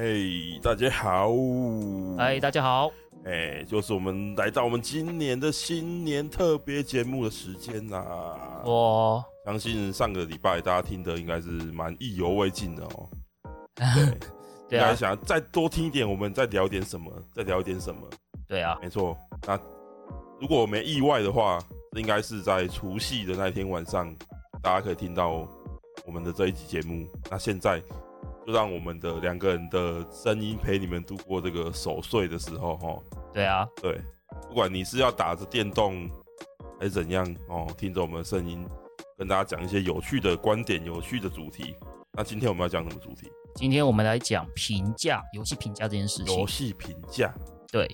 [0.00, 1.30] 哎，大家好！
[2.16, 2.90] 哎，大家好！
[3.26, 8.02] 哎，就是我们来到我们今年的新年特别节目的时间啦！
[8.64, 13.10] 哇，相信上个礼拜大家听的应该是蛮意犹未尽的哦。
[13.76, 14.18] 对，
[14.70, 17.12] 对啊，想再多听一点，我们再聊点什么？
[17.34, 18.00] 再聊一点什么？
[18.48, 19.14] 对啊，没错。
[19.46, 19.60] 那
[20.40, 21.58] 如果我没意外的话，
[21.94, 24.10] 应该是在除夕的那天晚上，
[24.62, 25.46] 大家可以听到
[26.06, 27.06] 我们的这一集节目。
[27.30, 27.82] 那现在。
[28.46, 32.98] 就让我们的两个人的声音陪你们度过这个守岁的时候，哈。
[33.32, 34.00] 对啊，对，
[34.48, 36.08] 不管你是要打着电动
[36.78, 38.66] 还是怎样哦，听着我们的声音，
[39.16, 41.76] 跟大家讲一些有趣的观点、有趣的主题。
[42.12, 43.30] 那今天我们要讲什么主题？
[43.54, 46.38] 今天我们来讲评价游戏评价这件事情。
[46.38, 47.32] 游戏评价，
[47.70, 47.86] 对，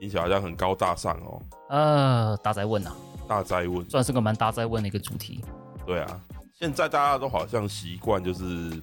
[0.00, 1.42] 听起来好像很高大上哦。
[1.68, 2.96] 呃，大灾问啊，
[3.28, 5.44] 大灾问，算是个蛮大灾问的一个主题。
[5.86, 6.20] 对啊，
[6.54, 8.82] 现在大家都好像习惯就是。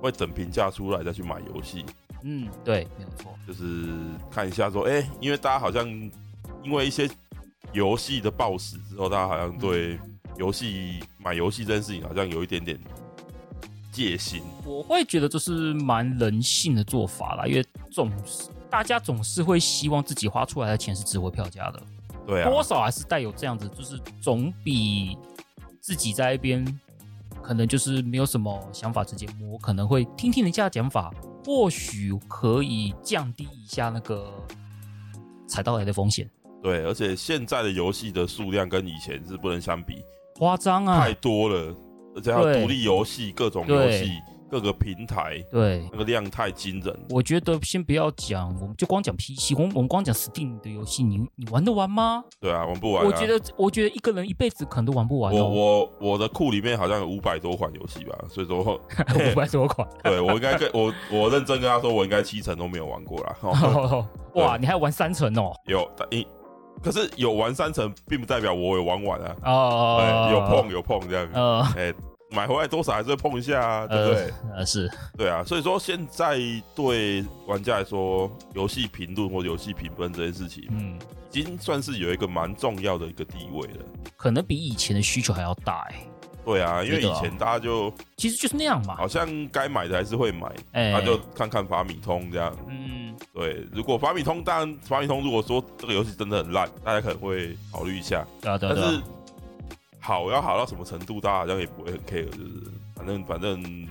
[0.00, 1.84] 会等评价出来再去买游戏，
[2.22, 3.88] 嗯，对，没有错，就是
[4.30, 5.88] 看一下说，哎、欸，因为大家好像
[6.62, 7.08] 因为一些
[7.72, 9.98] 游戏的暴死之后，大家好像对
[10.36, 12.78] 游戏买游戏这件事情好像有一点点
[13.92, 14.42] 戒心。
[14.64, 21.82] 我会觉得这是蛮人性的做法啦，因为总是大家总是会希望自己花出来的钱是值回票价的，
[22.26, 25.16] 对啊，多少还是带有这样子，就是总比
[25.80, 26.64] 自己在一边。
[27.42, 31.12] 可能就是没有什么想法，直接摸，可能会听听人家的讲法，
[31.44, 34.32] 或许可以降低一下那个
[35.46, 36.30] 踩到雷的风险。
[36.62, 40.04] 对，而且现在的游戏的数量跟以前是不能相比，
[40.36, 41.76] 夸张啊，太多了，
[42.14, 44.12] 而且还有独立游戏，各种游戏。
[44.52, 52.22] 各个平台对那个量太惊人，我觉得先不要讲，我们就光讲 PC，我们我们光讲 Steam 的游戏，你你玩得完吗？
[52.38, 53.06] 对啊，玩不完啊。
[53.06, 55.42] 我觉得我觉得一个人一辈子可能都玩不完哦。
[55.42, 58.58] 我我我的库里面好像有五百多款游戏吧，所以说
[59.32, 59.88] 五百多款。
[60.04, 63.36] 对，我应该跟我我认真跟他说，我应该七成都没有玩过啦。
[64.36, 65.50] 哇，你还玩三成哦？
[65.64, 66.26] 有，一
[66.82, 69.36] 可是有玩三成，并不代表我有玩完啊。
[69.44, 71.26] 哦，有碰有碰这样。
[71.32, 71.94] 嗯，哎。
[72.34, 74.32] 买回来多少还是会碰一下啊，对不对？
[74.56, 76.38] 呃，是，对啊，所以说现在
[76.74, 80.98] 对玩家来说，游戏评论或游戏评分这件事情，嗯，
[81.30, 83.84] 已经算是有一个蛮重要的一个地位了。
[84.16, 85.96] 可能比以前的需求还要大哎。
[86.44, 92.52] 对啊，因为以前大家就其实就是那样嘛，好像该买的还是会买，哎，那就看看法米通这样。
[92.68, 98.26] 嗯，对，如果法米通，当然法米通如果说这个游戏真的很烂，大家可能会考虑一下。
[98.40, 98.74] 对啊，对啊。
[98.76, 99.00] 但是
[100.02, 102.48] 好要好到什么程度，大家好像也不会很 care，就是
[102.96, 103.88] 反正反正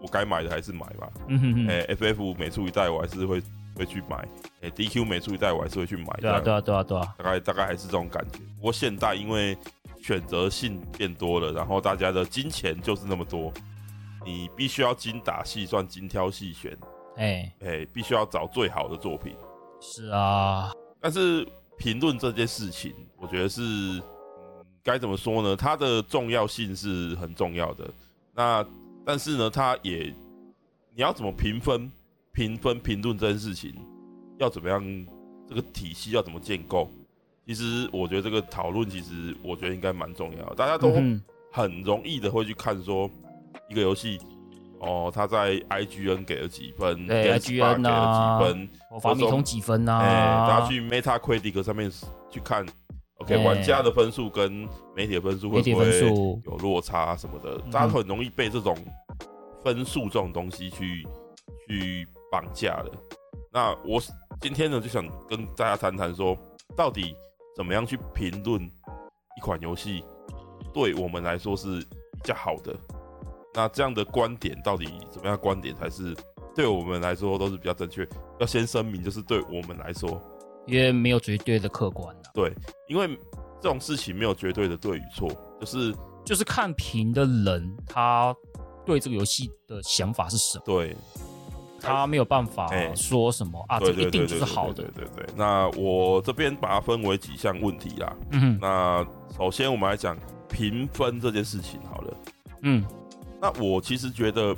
[0.00, 1.10] 我该买的还是买吧。
[1.28, 1.68] 嗯哼哼。
[1.68, 3.42] 哎，FF 每出一代我还是会
[3.76, 4.26] 会去买。
[4.62, 6.06] 哎，DQ 每出一代我还是会去买。
[6.18, 7.14] 对啊对啊对啊对啊。
[7.18, 8.38] 大概大概还是这种感觉。
[8.56, 9.56] 不过现代因为
[10.02, 13.52] 选择性变多了，然后大家的金钱就是那么多，
[14.24, 16.74] 你必须要精打细算、精挑细选。
[17.16, 19.36] 哎哎，必须要找最好的作品。
[19.78, 20.72] 是啊。
[20.98, 21.46] 但是
[21.76, 24.00] 评论这件事情，我觉得是。
[24.82, 25.56] 该怎么说呢？
[25.56, 27.88] 它的重要性是很重要的。
[28.34, 28.64] 那
[29.04, 30.14] 但是呢，它也
[30.94, 31.90] 你要怎么评分、
[32.32, 33.74] 评分、评论这件事情，
[34.38, 35.06] 要怎么样？
[35.48, 36.88] 这个体系要怎么建构？
[37.44, 40.54] 其实我觉得这个讨论，其实我觉得应该蛮重要的。
[40.54, 40.92] 大家都
[41.50, 43.10] 很容易的会去看说
[43.68, 44.20] 一个游戏，
[44.78, 48.70] 哦，他在 IGN 给了几分，对，IGN 给了几分，
[49.00, 49.98] 法米通几分啊？
[49.98, 51.90] 哎，大家去 Metacritic 上面
[52.30, 52.64] 去看。
[53.20, 54.66] OK，玩家的分数跟
[54.96, 56.00] 媒体的分数会不会
[56.44, 57.58] 有落差什么的？
[57.70, 58.74] 大家很容易被这种
[59.62, 61.06] 分数这种东西去
[61.68, 62.90] 去绑架了。
[63.52, 64.00] 那我
[64.40, 66.36] 今天呢就想跟大家谈谈说，
[66.74, 67.14] 到底
[67.54, 70.02] 怎么样去评论一款游戏，
[70.72, 72.74] 对我们来说是比较好的。
[73.52, 75.36] 那这样的观点到底怎么样？
[75.36, 76.16] 观点才是
[76.54, 78.08] 对我们来说都是比较正确？
[78.38, 80.22] 要先声明，就是对我们来说。
[80.70, 82.54] 因为没有绝对的客观啊，对，
[82.88, 83.08] 因为
[83.60, 85.28] 这种事情没有绝对的对与错，
[85.58, 85.94] 就是
[86.24, 88.34] 就是看评的人他
[88.86, 90.96] 对这个游戏的想法是什么，对，
[91.80, 95.26] 他没有办法说什么、欸、啊，这个一定就是好的，对对对。
[95.36, 99.06] 那我这边把它分为几项问题啦，嗯哼，那
[99.36, 100.16] 首先我们来讲
[100.48, 102.16] 评分这件事情好了，
[102.62, 102.84] 嗯，
[103.40, 104.54] 那我其实觉得，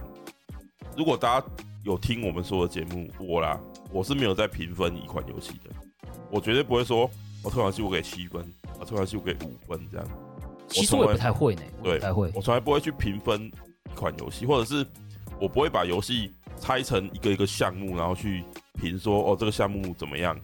[0.97, 1.47] 如果大家
[1.85, 3.59] 有听我们说的节目，我啦，
[3.91, 5.71] 我是没有在评分一款游戏的。
[6.33, 7.09] 我绝对不会说，
[7.45, 8.43] 我推广系我给七分，
[8.81, 10.09] 我推广系我给五分这样。
[10.67, 12.33] 其实我也不太会呢，对，不太会。
[12.35, 13.53] 我从来不会去评分
[13.91, 14.87] 一款游戏，或者是
[15.39, 18.43] 我不会把游戏拆成一个一个项目，然后去
[18.81, 20.35] 评说哦，这个项目怎么样，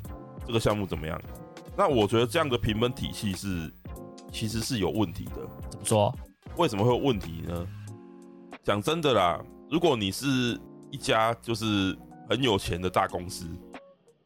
[0.47, 1.19] 这个项目怎么样。
[1.75, 3.73] 那我觉得这样的评分体系是
[4.31, 5.37] 其实是有问题的。
[5.71, 6.15] 怎么说？
[6.57, 7.67] 为什么会有问题呢？
[8.63, 11.97] 讲真的啦，如果你是一家就是
[12.29, 13.47] 很有钱的大公司，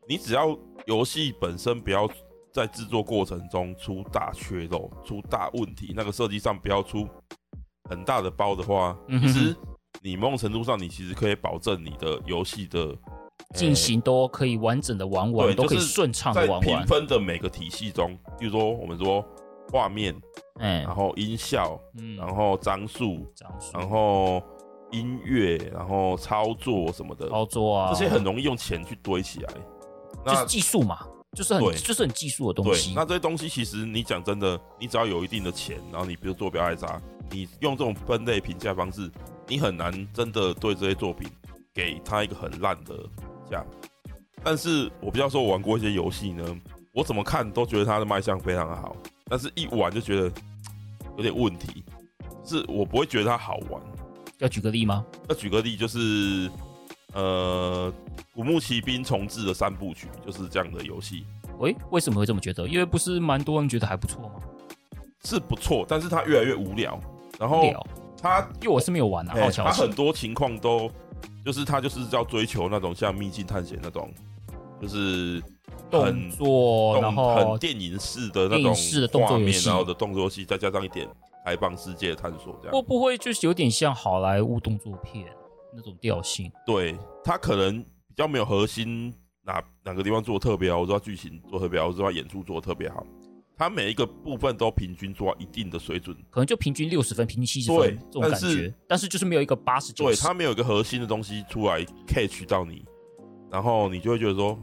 [0.09, 2.09] 你只要游戏本身不要
[2.53, 7.07] 在制作过程中出大缺漏、出大问题，那个设计上不要出
[7.89, 9.57] 很大的包的话，其实
[10.03, 12.97] 你某种程度上你其实可以保证你的游戏的
[13.55, 19.25] 进行都可以完整的玩完，对，都可以顺畅的玩评分的每个体系中，比如说我们说
[19.71, 20.15] 画面，
[20.59, 24.43] 嗯，然后音效，嗯，然后张数，张数，然后。
[24.95, 29.55] 音乐，然后操作什么的，操作啊，这些很容易用钱去堆起来，
[30.25, 31.01] 就是技术嘛，
[31.37, 32.93] 就是很就是很技术的东西。
[32.95, 39.11] 那这些东西其实你讲真的，你只要有一定的钱，然后你比如做标爱渣，你用这种分类评价方式，
[39.49, 41.29] 你很难真的对这些作品
[41.75, 42.95] 给他一个很烂的
[43.51, 43.65] 价。
[44.45, 46.45] 但是我比较说，我玩过一些游戏呢，
[46.93, 48.97] 我怎么看都觉得它的卖相非常的好，
[49.27, 50.33] 但是一玩就觉得
[51.17, 51.85] 有点问题，
[52.45, 53.81] 是我不会觉得它好玩。
[54.39, 55.07] 要举个例吗？
[55.29, 56.51] 要举个例，就是
[57.15, 57.93] 呃，
[58.35, 61.25] 《古墓奇兵》重置的三部曲，就是这样的游戏。
[61.59, 62.67] 喂，为什么会这么觉得？
[62.67, 64.35] 因为不是蛮多人觉得还不错吗？
[65.25, 66.99] 是不错，但是它越来越无聊。
[67.39, 67.63] 然后
[68.21, 69.65] 它，因为我是没有玩啊，好巧。
[69.65, 70.91] 它很多情况都
[71.45, 74.13] 就是它就是要追求那种像秘境探险那种，
[74.81, 75.43] 就是
[75.91, 78.75] 动作，然后很电影式的那种
[79.23, 81.09] 画面，然后的动作戏，再加上一点。
[81.45, 85.27] 开放世界探索这样，会不会就是有点像好莱坞动作片
[85.75, 86.51] 那种调性？
[86.67, 93.07] 对，他可能比较没有核心，哪哪个地方做的特别好，我知道剧情做特别好，我知道演出做的特别好，
[93.57, 98.39] 他每一个部分都平均做到一定的水准，可能就平均六十分，平均七十分对这种感觉。
[98.39, 102.85] 但是，但是就是没有一个八十九，对，他没有一个核心的东西出来 catch 到你，
[103.51, 104.59] 然后你就会觉得说，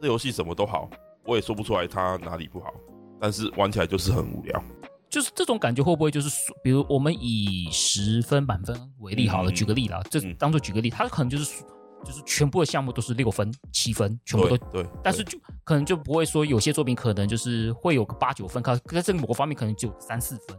[0.00, 0.90] 这游戏什么都好，
[1.24, 2.72] 我也说不出来它哪里不好，
[3.20, 4.62] 但是玩起来就是很无聊。
[5.10, 6.30] 就是这种感觉会不会就是，
[6.62, 11.62] 比如我们以十分满分为例好了，嗯、举个例啦，这当做举个例，它可能就是
[12.04, 20.56] 就是全部的项目都是六分、七分，全部都对，对，但是就可能就不会说有些作品可能就是会有个八九分，可在这个某个方面可能只有三四分，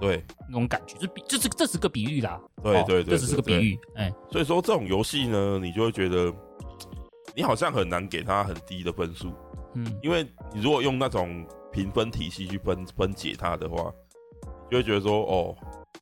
[0.00, 6.30] 对，那种感觉，就比这是这是个比喻啦，对对对，这只是个比喻，哎，所以说这种游戏呢，你就会觉得
[7.34, 9.32] 你好像很难给它很低的分数，
[9.74, 11.46] 嗯，因为你如果用那种。
[11.74, 13.92] 评分体系去分分解它的话，
[14.70, 15.56] 就会觉得说哦，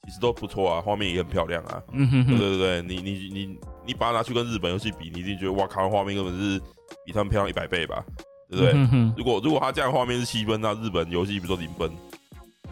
[0.05, 1.83] 其实都不错啊，画面也很漂亮啊。
[1.93, 6.61] 嗯哼哼，对对对，你你你你把它拿去跟日本游戏比，你一定觉得哇靠，画面根本是
[7.07, 8.05] 比他们漂亮一百倍吧？
[8.51, 8.73] 对不对？
[8.75, 11.91] 嗯、哼哼如果如果它这样画面是七分，那日本游戏比如说零分，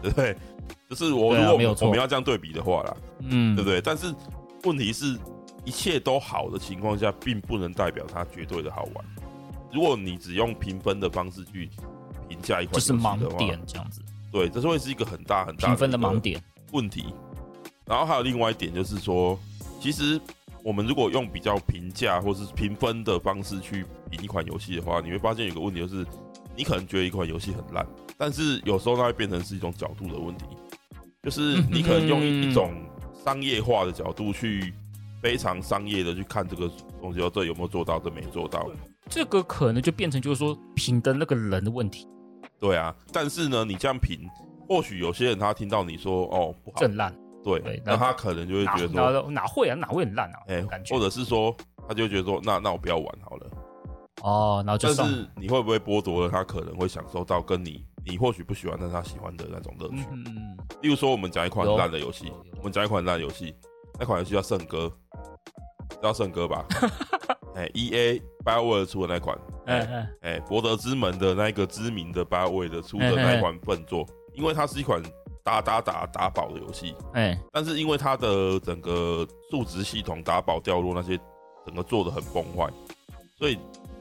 [0.03, 0.37] 对不对？
[0.87, 3.81] 就是我、啊、如果我们要这样对比的话啦，嗯，对不对？
[3.81, 4.13] 但是
[4.63, 5.17] 问题是，
[5.65, 9.05] 一切都好的情况下，并不能代表它绝对的好玩。
[9.73, 11.67] 如果你只用评分的方式去。
[12.31, 13.99] 评价一款就是盲点这样子，
[14.31, 16.41] 对，这是会是一个很大很大评分的盲点
[16.71, 17.13] 问题。
[17.85, 19.37] 然后还有另外一点就是说，
[19.81, 20.17] 其实
[20.63, 26.05] 我们如果用比较评价或是评分的方式去评一款游戏的话，你会发现有个问题，就是
[26.55, 27.85] 你可能觉得一款游戏很烂，
[28.17, 30.45] 但是有时候它会变成是一种角度的问题，
[31.23, 32.73] 就是你可能用一种
[33.25, 34.73] 商业化的角度去
[35.21, 38.65] 非常商业的去看这个东西，这有没有做到，这没做到，
[39.09, 42.07] 这个可能就变成就是说评的那个人的问题。
[42.61, 44.19] 对啊，但是呢，你这样评，
[44.69, 47.11] 或许有些人他听到你说哦不好，真烂，
[47.43, 50.39] 对，对那他可能就会觉得说哪，哪会啊，哪会很烂啊？
[50.47, 51.53] 哎，感觉，或者是说
[51.87, 53.47] 他就会觉得说，那那我不要玩好了。
[54.21, 60.05] 哦，然后就但是你会不会剥夺了他可能会享受到跟你你或许不喜欢但他喜欢的那种乐趣？
[60.11, 60.57] 嗯嗯。
[60.83, 63.55] 例如说，我们讲一款很烂的游戏，我们讲一款烂游戏，
[63.99, 64.91] 那款游戏叫《圣歌》，
[65.95, 66.65] 知道《圣歌》吧？
[67.55, 75.03] 哎，E A BioWare 出的那款，哎哎哎，博德之门的那个知名的 BioWare 的出的那款笨作，因为它是一款
[75.43, 81.19] 打打打打宝的游戏，哎，但是因为它的整个数值系统打宝掉落那些，
[81.65, 82.71] 整个做的很崩坏，
[83.37, 83.59] 所以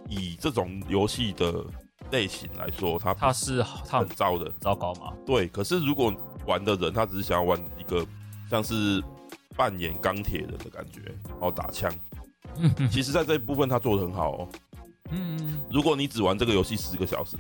[0.09, 1.64] 以这种游戏的
[2.12, 5.12] 类型来说，它它是很糟的，糟糕吗？
[5.26, 6.14] 对，可是如果
[6.47, 8.06] 玩的人他只是想要玩一个
[8.49, 9.02] 像是
[9.57, 11.92] 扮演钢铁人的感觉，然后打枪。
[12.90, 14.49] 其实，在这一部分他做的很好哦。
[15.11, 17.37] 嗯，如果你只玩这个游戏十个小时，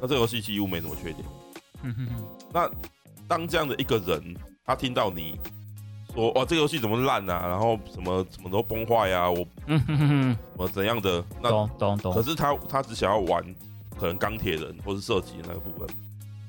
[0.00, 1.24] 那这个游戏几乎没什么缺点。
[1.82, 2.24] 嗯哼哼。
[2.52, 2.70] 那
[3.28, 4.34] 当这样的一个人，
[4.64, 5.38] 他听到你
[6.14, 7.46] 说：“哇，这个游戏怎么烂啊？
[7.48, 9.30] 然后什么什么都崩坏呀？
[9.30, 11.24] 我嗯哼哼，我怎样的？
[11.42, 12.14] 那懂懂懂。
[12.14, 13.42] 可是他他只想要玩
[13.98, 15.88] 可能钢铁人或是射击的那个部分，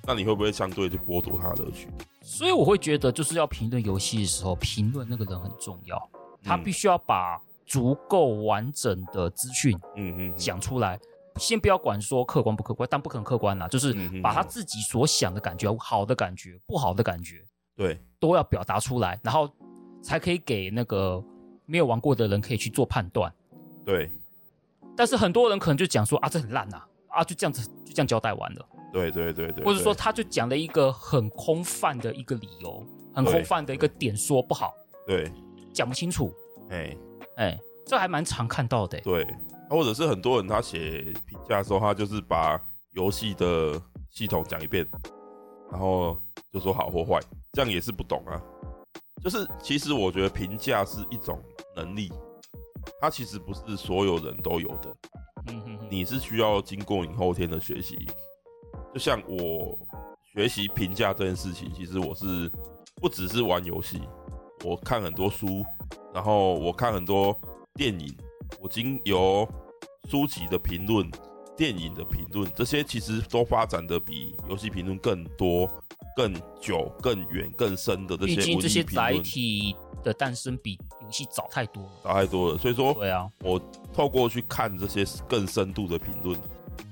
[0.05, 1.87] 那你会不会相对就剥夺他的乐趣？
[2.21, 6.09] 所以我会觉得，就是要评论游戏的时候，评论那个人很重要，
[6.43, 7.41] 他必须要把。
[7.63, 10.99] 足够完整的资讯，嗯嗯，讲出来，
[11.37, 17.45] 先不要管说客观不客观，但不可能客观啦，就是把他自己所想的感觉，好的感觉，不好的感觉，
[17.77, 19.49] 对，都要表达出来，然后
[20.03, 21.23] 才可以给那个
[21.65, 23.33] 没有玩过的人可以去做判断。
[23.85, 24.11] 对。
[24.97, 28.67] 但是很多人可能就讲说啊，这很烂呐，啊，就这样子就这样交代完了。
[28.91, 29.63] 对对对对。
[29.63, 34.73] 或者说，他就讲了一个很空泛的一个理由，很空泛的一个点，说不好。
[35.07, 35.31] 对。
[35.73, 36.33] 讲不清楚。
[36.69, 36.97] 哎
[37.37, 38.99] 哎，这还蛮常看到的。
[39.01, 39.25] 对。
[39.69, 44.85] 或者是很多人他写评价的时候，他就是把游戏的系统讲一遍，
[45.71, 46.17] 然后
[46.51, 47.21] 就说好或坏，
[47.53, 48.41] 这样也是不懂啊。
[49.23, 51.41] 就是其实我觉得评价是一种
[51.73, 52.11] 能力，
[52.99, 54.93] 它其实不是所有人都有的。
[55.47, 57.95] 嗯哼哼，你是需要经过你后天的学习。
[58.93, 59.77] 就像我
[60.33, 62.51] 学习评价这件事情，其实我是
[62.95, 64.01] 不只是玩游戏，
[64.65, 65.63] 我看很多书，
[66.13, 67.37] 然后我看很多
[67.75, 68.13] 电影，
[68.59, 69.47] 我经由
[70.09, 71.09] 书籍的评论、
[71.55, 75.69] 电影的评论，这些其实都发展的比游戏评论更多、
[76.15, 78.35] 更久、更远、更深的这些。
[78.35, 82.57] 毕竟这些载体的诞生比游戏早太多了，早太多了。
[82.57, 83.61] 所以说，对啊，我
[83.93, 86.37] 透过去看这些更深度的评论，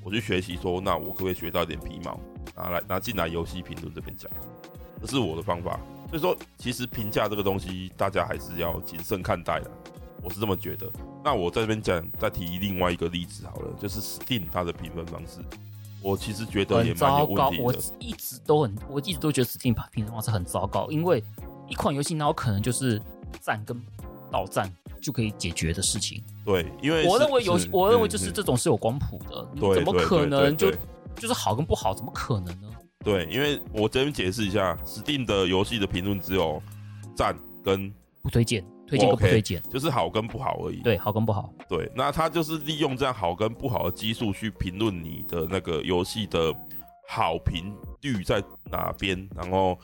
[0.03, 2.19] 我去学习说，那我可不可以学到一点皮毛，
[2.55, 4.29] 拿来拿进来游戏评论这边讲？
[5.01, 5.79] 这是我的方法。
[6.09, 9.69] 所以说，其实评价这个东西，大家还是要谨慎看待的。
[10.21, 10.91] 我是这么觉得。
[11.23, 15.39] 那我在这边讲，再提另外一个例子好了，就是 Steam 它的评分方式，
[16.01, 17.63] 我其实觉得也蛮有问题的。
[17.63, 21.23] 我一直都很，我一直都觉得 Steam 评分方式很糟糕，因为
[21.67, 23.01] 一款游戏哪有可能就是
[23.39, 23.79] 赞跟
[24.31, 24.69] 倒赞
[25.01, 26.23] 就可以解决的事情？
[26.45, 30.71] 对，因为我认为游戏，我认为就是这种是有光谱的，嗯、你怎么可能就
[31.15, 31.93] 就是好跟不好？
[31.93, 32.69] 怎么可能呢？
[33.03, 36.61] 对，因为我这边解释一下，Steam 的游戏的评论只有
[37.15, 38.65] 赞跟不推荐。
[38.87, 40.81] 推荐跟不推荐，okay, 就是好跟不好而已。
[40.81, 41.53] 对，好跟不好。
[41.69, 46.51] 对，那他就是利用这样好跟不好的基数去评论你的那个游戏的
[47.07, 49.77] 好评率在哪边，然后，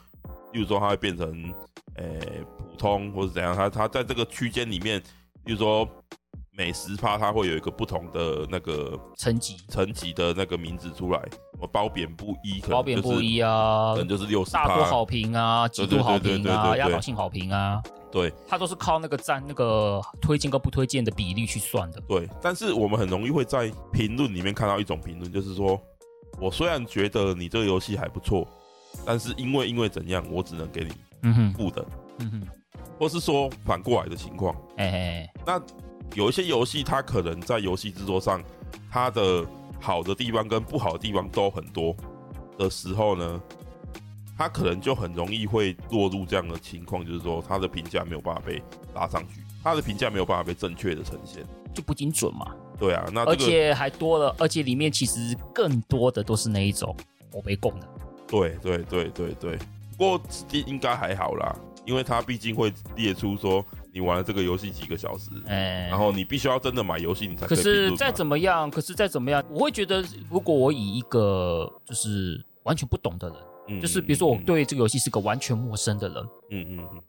[0.52, 1.54] 例如说它会变成
[1.98, 2.18] 诶、
[2.76, 5.02] 通或者怎样，它它在这个区间里面，
[5.44, 5.88] 比如说
[6.52, 9.56] 每十趴它会有一个不同的那个层级。
[9.68, 17.82] 层级的那个名字出来，什么褒贬不一，褒贬不一啊，可能就是六十趴，大多好评啊，极度好评啊，压倒性好评啊。
[18.12, 22.00] 对，它都是靠那个占、那个推荐跟不推荐的比例去算的。
[22.08, 25.78] 对，但是我们很容易会在评论里面看到一种评论，就是说
[26.40, 28.48] 我虽然觉得你这个游戏还不错，
[29.04, 30.92] 但是因为因为怎样，我只能给你
[31.24, 31.52] 嗯哼。
[31.52, 31.84] 负的，
[32.20, 32.48] 嗯哼，
[32.98, 34.54] 或是说反过来的情况。
[34.76, 35.60] 哎哎，那
[36.14, 38.42] 有一些游戏，它可能在游戏制作上，
[38.90, 39.44] 它的
[39.80, 41.94] 好的地方跟不好的地方都很多
[42.56, 43.40] 的时候呢，
[44.38, 48.62] 它可能就很容易会落入这样的情况，就是说它的评价没有办法被
[48.94, 52.54] 拉上去，它的评价没有办法被正确的呈现，就不精准嘛。
[52.78, 56.94] 对啊，那、这个、而且还多了，而且里面其实更多的都是那一种
[57.32, 57.88] 我被供的。
[58.26, 59.58] 对对对对对，
[59.96, 60.20] 不过
[60.52, 61.56] 应该还好啦，
[61.86, 67.56] 因为他毕竟会列出说你玩了这个游戏几个小时，哎，然后你必须要真的买游戏你才可以。
[67.56, 73.38] 可是再怎么样，可是再怎么样，我会觉得如果我以一个就是完全不懂的人。
[73.80, 77.02] 就是比如说，我对这个游戏是个完全陌生的人，嗯嗯嗯，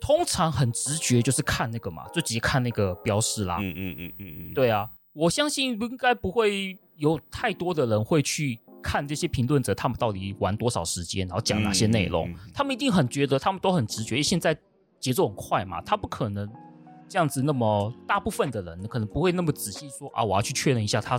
[0.00, 14.56] 通常很直觉就是看那个嘛，就直接看那个标示啦，嗯嗯嗯嗯嗯，对啊，我相信应该不会有太多的人会去看这些评论者他们到底玩多少时间，然后讲哪些内容，他们一定很觉得他们都很直觉，因为现在
[14.98, 16.48] 节奏很快嘛，他不可能
[17.08, 21.18] 这样子那么大部分的人可能不会那么仔细说啊，我要去确认一下他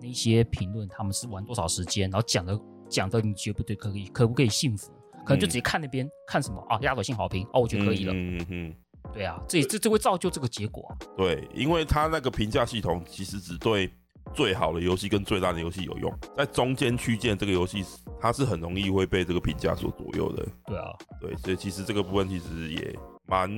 [0.00, 2.58] 那些评论他们是玩多少时间，然后讲的。
[2.90, 4.90] 讲的你觉得不对，可以可不可以信服？
[5.24, 8.12] 可能就直接看那边、嗯、看什么啊，压倒性好评哦，我觉得可以了。
[8.12, 8.74] 嗯嗯嗯，
[9.12, 10.98] 对啊，这这这会造就这个结果啊。
[11.16, 13.88] 对，因为他那个评价系统其实只对
[14.32, 17.84] 最好的游戏跟最烂的游戏有用，在中间区间这个游戏
[18.20, 20.46] 它是很容易会被这个评价所左右的。
[20.66, 22.96] 对啊，对，所以其实这个部分其实也
[23.26, 23.50] 蛮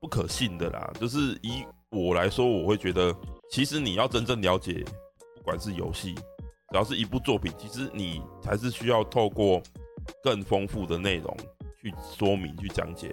[0.00, 0.90] 不可信的啦。
[1.00, 3.14] 就是以我来说，我会觉得
[3.50, 4.84] 其实你要真正了解，
[5.36, 6.14] 不管是游戏。
[6.72, 9.60] 只要是一部作品，其实你还是需要透过
[10.22, 11.36] 更丰富的内容
[11.82, 13.12] 去说明、去讲解。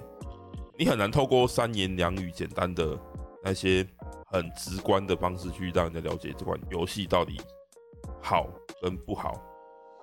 [0.77, 2.96] 你很难透过三言两语简单的
[3.43, 3.84] 那些
[4.27, 7.39] 很直观的方式去让人家了解这款游戏到底
[8.22, 8.48] 好
[8.81, 9.41] 跟不好。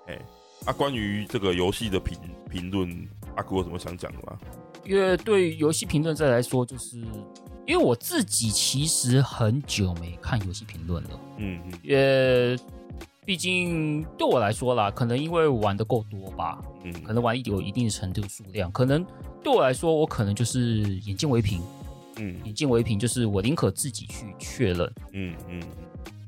[0.07, 0.19] 哎，
[0.67, 2.19] 那关于这个游戏的评
[2.51, 4.39] 评论，阿古有什么想讲的吗？
[4.85, 6.99] 因为对游戏评论者来说，就是
[7.67, 11.11] 因为我自己其实很久没看游戏评论了。
[11.39, 12.59] 嗯嗯，也。
[13.27, 19.03] 毕竟对我来说啦，可能因为玩的够多吧，嗯，可能玩有一定程度数量，可能
[19.43, 21.63] 对我来说，我可能就是眼见为凭，
[22.19, 25.63] 嗯，眼见为凭，就是我宁可自己去确认，嗯嗯，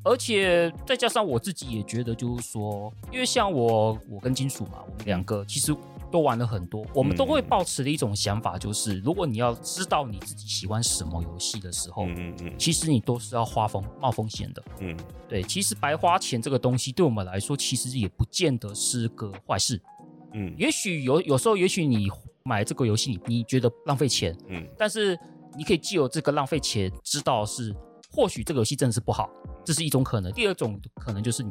[0.03, 5.75] 而且再加上我自己也觉得，就是说，因为像我，我跟金属嘛，我们两个其实
[6.11, 14.97] 都玩了很多，我们都会抱持的一种想法，就是如果你要知道你自己喜欢什么游戏的时候，嗯嗯，其实你都是要花风冒风险的，嗯，
[15.29, 19.81] 对，其实白花钱这个东西对我们来说，其实也不见得是个坏事，
[20.33, 22.09] 嗯，也许有有时候，也许你
[22.45, 25.19] 买这个游戏，你觉得浪费钱，嗯，但是
[25.57, 27.75] 你可以借由这个浪费钱，知道是
[28.11, 29.31] 或许这个游戏真的是不好。
[29.65, 31.45] 这是一种可能，第二种可能就是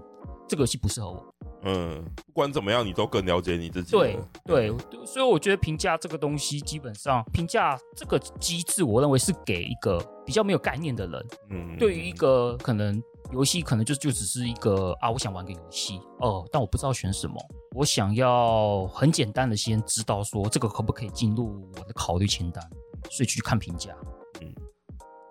[0.48, 1.26] 这个游戏不适合我。
[1.68, 3.92] 嗯，不管怎么样，你都更了解你自己。
[3.92, 4.74] 对对，
[5.06, 11.28] 所以我觉得评价这个东西，基本上评价这个机制，我认为是给一个比较没有概念的人。
[11.50, 13.02] 嗯，对于一个可能
[13.34, 17.36] 游戏，可能就就只是一个啊，我想玩个游戏哦，但我不知道选什么，
[17.76, 22.64] 我想要很简单的先知道说这个可不可以进入我的考虑清单，
[23.10, 23.96] 所以去看评价。
[24.42, 24.54] 嗯。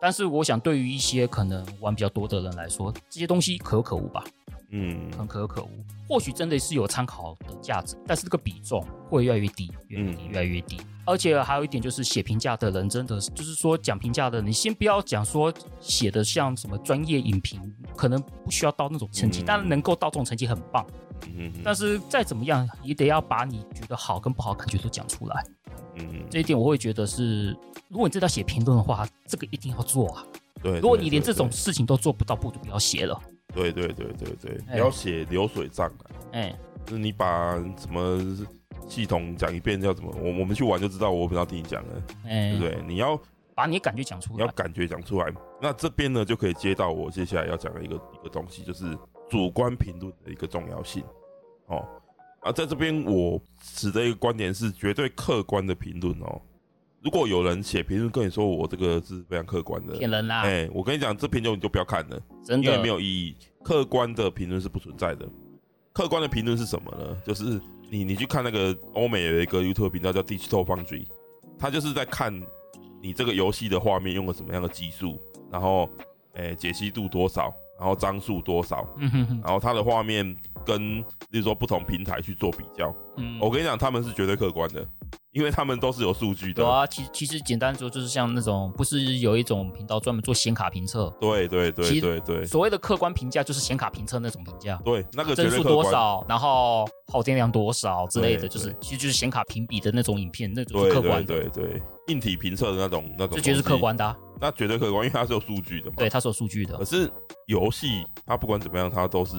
[0.00, 4.22] 但是我想，对于一些可能玩比较多的人来说，这些东西可有可无吧。
[4.70, 5.70] 嗯，很可有可无。
[6.08, 10.80] 或许真的是有参考的价值，但是这个比重会越来越低，越来越低，越来越低。
[11.06, 17.60] 而且还有一点就是，写评价的人真的是，就是说讲评价的人，你先不要讲说写的像什么专业影评，
[17.96, 20.84] 可能不需要到那种成绩，但能够到这种成绩很棒。
[21.26, 25.44] 嗯，但是再怎么样，也得要把你觉得好跟不好感觉都讲出来。
[25.96, 27.50] 嗯，这一点我会觉得是，
[27.88, 30.24] 如果你真的要写评论的话，这个一定要做啊。
[30.62, 33.20] 对，如果你连这种事情都做不到，不如不要写了。
[33.54, 36.10] 对对对对对，你要写流水账啊。
[36.32, 36.52] 哎，
[36.84, 38.18] 就是你把什么
[38.88, 42.02] 系统讲一遍要怎么，我我们去玩就知道，我不要听你讲了。
[42.26, 42.84] 哎，对不对？
[42.86, 43.16] 你要
[43.54, 45.32] 把你的感觉讲出来，你要感觉讲出来。
[45.62, 48.96] 那这边呢，就可以接到我接下来要讲的一个一个东西，就是
[49.34, 51.02] 主观评论的一个重要性。
[51.66, 51.84] 哦。
[52.38, 56.40] 啊，在这边我持的一个观点是绝对客观的评论哦。
[57.02, 60.42] 如果有人写评论跟你说我这个是非常客观的，骗人啦！
[60.42, 63.34] 哎，我跟你讲，这评论你就不要看了，真的，因为没有意义。
[63.64, 65.28] 客观的评论是不存在的。
[65.92, 67.20] 客观的评论是什么呢？
[67.26, 67.60] 就是
[67.90, 71.06] 你你去看那个欧美有一个 YouTube 频道叫 Digital Foundry，
[71.58, 72.32] 他就是在看
[73.02, 75.18] 你这个游戏的画面用了什么样的技术，
[75.50, 75.90] 然后
[76.34, 78.86] 哎解析度多少，然后张数多少，
[79.42, 80.36] 然后它的画面。
[80.64, 84.82] 跟，例如说不同平台去做比较，嗯，我跟你讲，他们是绝对客观的，
[85.32, 86.62] 因为他们都是有数据的。
[86.62, 91.14] 有啊，其其实简单说，就是像那种不是有一种频道专门做显卡评测？
[91.20, 92.46] 对对对对对。
[92.46, 94.80] 所谓的客观评价就是显卡评测那种评价。
[94.82, 101.34] 对，那个帧数多少，然后耗电量多少之类的，就是其实就是显卡评比的那种影片，那种是客观的。
[101.34, 103.36] 对对对，硬体评测的那种那种。
[103.36, 104.16] 这绝对是客观的。
[104.40, 105.96] 那绝对客观，因为它是有数据的嘛。
[105.96, 106.76] 对，它是有数据的。
[106.76, 107.10] 可是
[107.46, 109.36] 游戏它不管怎么样，它都是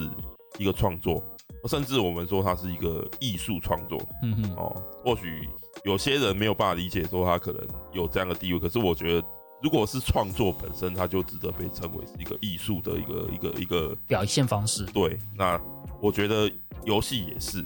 [0.58, 1.24] 一个创作。
[1.68, 5.50] 甚至我们说它是一个艺术创作，嗯哼，哦，或许
[5.84, 8.60] 有些人没有办法理解，说它可能有这样的地位。
[8.60, 9.28] 可是我觉得，
[9.64, 14.86] 如果是创作本身，它就值得被称为是一个艺术的一个一个一个表现方式。
[14.86, 15.60] 对，那
[16.00, 16.52] 我觉得
[16.84, 17.66] 游戏也是。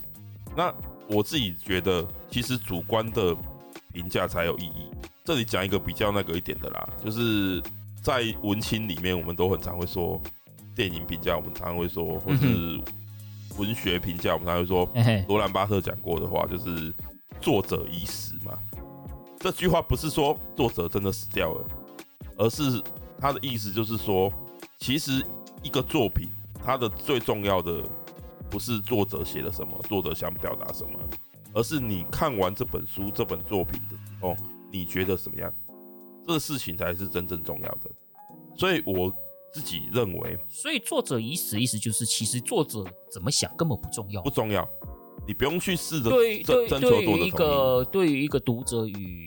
[0.56, 0.74] 那
[1.10, 3.36] 我自己觉得，其实主观的
[4.00, 4.90] 评价才有意义。
[5.26, 7.62] 这里讲一个比较那个一点的啦，就是
[8.02, 10.22] 在文青里面，我们都很常会说
[10.76, 12.80] 电影评价，我们常常会说，或是。
[13.58, 14.88] 文学评价，我们常会说，
[15.28, 16.94] 罗兰巴特讲过的话就是
[17.42, 18.58] “作者已死”嘛。
[19.38, 21.66] 这句话不是说作者真的死掉了，
[22.38, 22.82] 而是
[23.20, 24.32] 他的意思就是说，
[24.78, 25.26] 其实
[25.62, 26.30] 一个作品，
[26.64, 27.84] 它的最重要的
[28.50, 30.98] 不是作者写了什么，作者想表达什么，
[31.54, 34.36] 而是你看完这本书、这本作品的时候，
[34.72, 35.54] 你觉得怎么样？
[36.26, 37.90] 这个事情才是真正重要的。
[38.58, 39.14] 所以我。
[39.52, 44.64] 自己认为，所以作者已死，意思就是其实作者怎么想根本不重要，不重要，
[45.26, 49.26] 你不用去试着对对对于一个对于一个读者与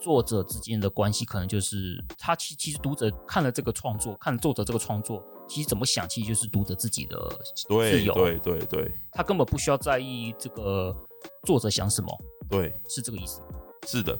[0.00, 7.18] 作者之间的关系，可能就是他其其实读者看了这个创作，看了作者这个创作，其实怎么想，其实就是读者自己的
[7.56, 10.96] 自由，对对对对，他根本不需要在意这个
[11.42, 12.08] 作者想什么，
[12.48, 13.42] 对，是这个意思，
[13.88, 14.14] 是的，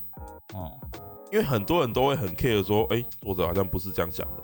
[0.54, 4.42] 哦、嗯，因为很多人都会很 care 说，哎，作者好像不是这样想的。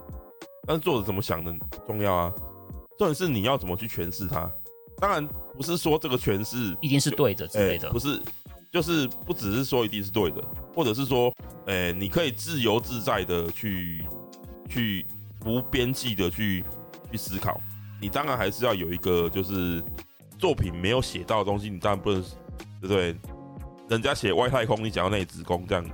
[0.64, 1.52] 但是作者怎么想的
[1.88, 2.32] 重要啊，
[2.96, 4.48] 重点是你要怎么去诠释它。
[4.98, 8.22] 当然不是说这个诠释一定是对的之类的，欸，不是，
[8.72, 10.40] 就是不只是说一定是对的，
[10.72, 11.34] 或者是说，
[11.66, 14.06] 哎、欸，你可以自由自在的去
[14.68, 15.04] 去
[15.46, 16.64] 无边际的去
[17.10, 17.60] 去思考。
[18.00, 19.82] 你当然还是要有一个就是
[20.38, 22.20] 作品没有写到的东西，你当然不能，
[22.80, 23.16] 对不对？
[23.88, 25.84] 人家写外太空，你讲到内子宫这样。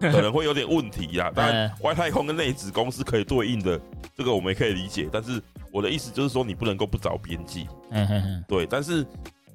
[0.00, 3.80] 可能会有点问题呀，当然 外太空跟内子宫是可以对应的，
[4.14, 5.08] 这个我们也可以理解。
[5.10, 5.42] 但是
[5.72, 7.66] 我的意思就是说，你不能够不找边际。
[7.90, 8.64] 嗯哼哼，对。
[8.64, 9.04] 但是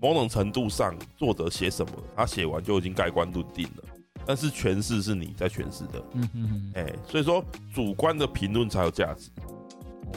[0.01, 3.83] 某种程度上，作者写什么，他写完就已经盖棺论定了。
[4.25, 6.03] 但是诠释是你在诠释的。
[6.13, 9.29] 嗯哼哼，哎，所以说主观的评论才有价值。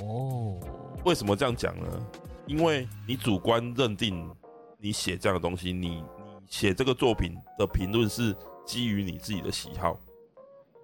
[0.02, 0.58] 哦，
[1.04, 2.06] 为什么这样讲呢？
[2.46, 4.28] 因为你主观认定
[4.78, 6.02] 你写这样的东西，你你
[6.48, 9.98] 写这个作品的评论是基于你自己的喜好。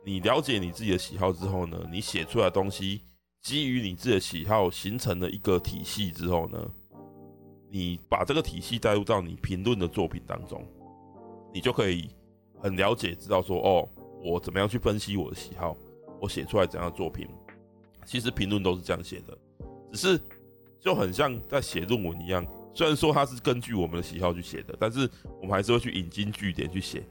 [0.05, 3.03] 你了解你自己的喜好之后呢，你写出来的东西
[3.41, 6.59] 基于你自己的喜好形成了一个体系之后呢，
[7.71, 10.67] 你把这个体系带入到你评论的作品当中，
[11.55, 12.11] 你就可以
[12.63, 13.89] 很了解知道说，哦，
[14.23, 15.77] 我怎么样去分析我的喜好，
[16.21, 17.27] 我写出来怎样的作品。
[18.07, 19.37] 其实评论都是这样写的，
[19.93, 20.21] 只是
[20.81, 22.47] 就很像在写论文一样。
[22.75, 25.09] 虽然说它是根据我们的喜好去写的，但是
[25.41, 27.03] 我们还是会去引经据典去写。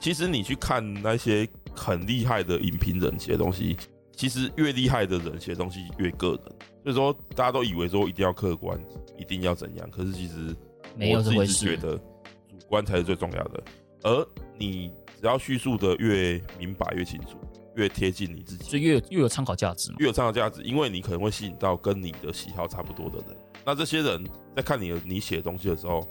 [0.00, 3.76] 其实你去看那些很厉害的影评人写的东西，
[4.16, 6.40] 其实越厉害的人写的东西越个人。
[6.82, 8.82] 所以说，大家都以为说一定要客观，
[9.18, 10.56] 一定要怎样，可是其实
[10.98, 13.62] 我自己是觉得主观才是最重要的。
[14.02, 14.28] 而
[14.60, 17.38] 你只要叙述的越明白、越清楚。
[17.76, 19.96] 越贴近你自己，就越有越有参考价值嘛。
[20.00, 23.36] 越有参考价值，因为你可能会吸引到跟你的喜好差不多的人。
[23.64, 26.06] 那这些人在看你的你写的东西的时候，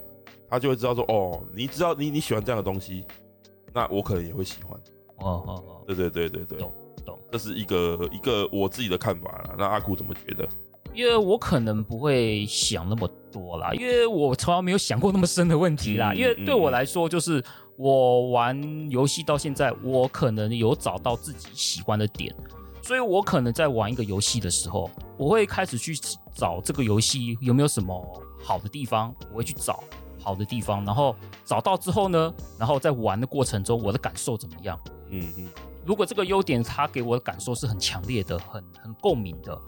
[0.48, 3.04] 他就会知道说：哦，你知道你你喜欢这样的东西，
[3.74, 4.72] 那我可能也会喜欢。
[5.18, 6.72] 哦哦哦，对对对对对，懂
[7.04, 7.20] 懂。
[7.30, 9.54] 这是一个一个我自己的看法啦。
[9.58, 10.48] 那阿库怎么觉得？
[10.94, 16.12] 因为我可能不会想那么多啦，因为我从来没有想过那么深的问题啦。
[16.12, 17.44] 嗯、因为对我来说，就是
[17.80, 22.30] 我玩游戏到现在，我可能有找到自己喜欢的点，
[22.82, 25.94] 所以我可能在玩一个游戏的时候，我会开始去
[26.34, 29.82] 找这个游戏有没有什么好的地方，我会去找
[30.18, 34.78] 好的地方，然后找到之后呢，然后在玩的过程中，我的感受怎么样？
[35.08, 35.48] 嗯嗯，
[35.86, 39.58] 如果这个优点它给我的感受是很强烈的，很很共鸣的。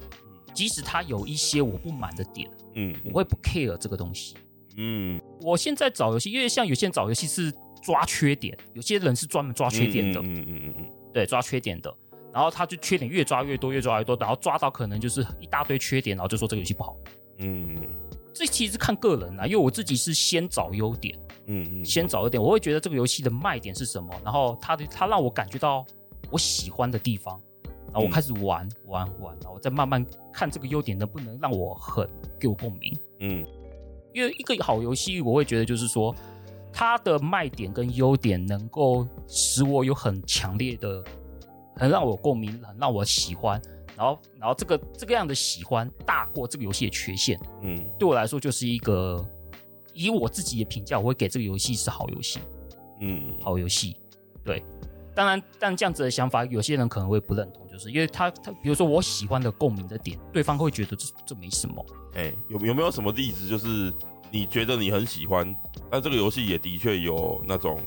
[0.53, 4.37] 即使他有一些我不满的点，嗯，我会不 care 这个东西，
[4.77, 7.51] 嗯，我现在找游戏，因为像有些人找游戏是
[7.83, 11.95] 抓缺点，有些人是专门抓缺点的，嗯嗯嗯嗯，对，抓缺点的，
[12.33, 16.97] 然后他就缺点越抓越多，越抓越多，然后抓到可能就是一大堆缺点，然后就说这个游戏不好，
[17.39, 17.77] 嗯，
[18.33, 25.85] 这其实看个人啊，因为我自己是先找优点，嗯嗯，先找优点，我会觉得这个游戏的卖点是什么，然后它的它让我感觉到
[26.31, 27.39] 我喜欢的地方。
[27.95, 32.09] 然后我开始玩、嗯、玩玩，然后再慢慢看这个优点能不能让我很
[32.41, 32.97] 给我共鸣。
[33.19, 33.45] 嗯，
[34.15, 36.15] 因为一个好游戏，我会觉得就是说，
[36.73, 41.05] 它的卖点跟优点能够使我有很强烈的、
[41.77, 43.61] 很让我共鸣、很让我喜欢。
[43.97, 47.39] 然后，然后这个这个样的喜欢大过这个游戏的缺陷。
[47.61, 49.25] 嗯，对我来说就是一个
[49.93, 52.41] 以我自己的评价，我会给这个游戏是好游戏。
[53.01, 53.97] 嗯，好游戏，
[54.43, 54.65] 对。
[55.15, 61.85] 当然，但这样子的想法，有些人可能会不认同，就是因为他他，比如说我喜欢的共鸣的点，对方会觉得这这没什么。
[62.15, 63.93] 哎、欸，有有没有什么例子，就是
[64.33, 65.55] 你觉得你很喜欢，
[65.91, 67.79] 但这个游戏也的确有那种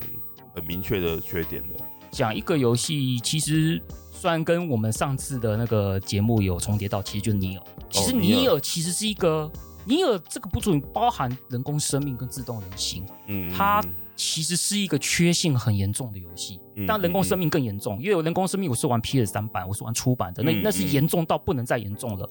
[0.54, 1.70] 很明确的缺点的？
[2.12, 3.82] 讲一个游戏，其实
[4.12, 7.64] 虽然跟我们上次的那个节目有重叠到，其实就是尼尔。
[7.90, 9.52] 其实尼尔其实是一个
[9.86, 13.84] 尼尔这个不准包含人工生命跟自动人形，嗯，它。
[14.18, 22.30] 其实是一个缺陷很严重的游戏，但人工生命更严重，因为有人工生命，我是玩 PS 三版，我是玩出版的，那那是严重到不能再严重了。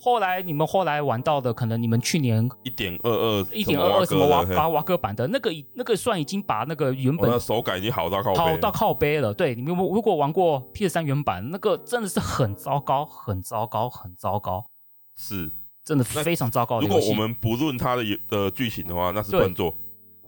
[0.00, 9.34] 后来你们后来玩到的，可能你们去年一点二二一点二二什么瓦瓦瓦哥版的那个，那个算已经把那个原本的手感已经好到靠好到靠背了。
[9.34, 14.64] 对，你们如果玩过 PS 三原版，那个真的是很糟糕，很糟糕，很糟糕，
[15.16, 15.50] 是
[15.84, 16.86] 真的非常糟糕的。
[16.86, 19.74] 如果我们不论它的的剧情的话，那是笨作。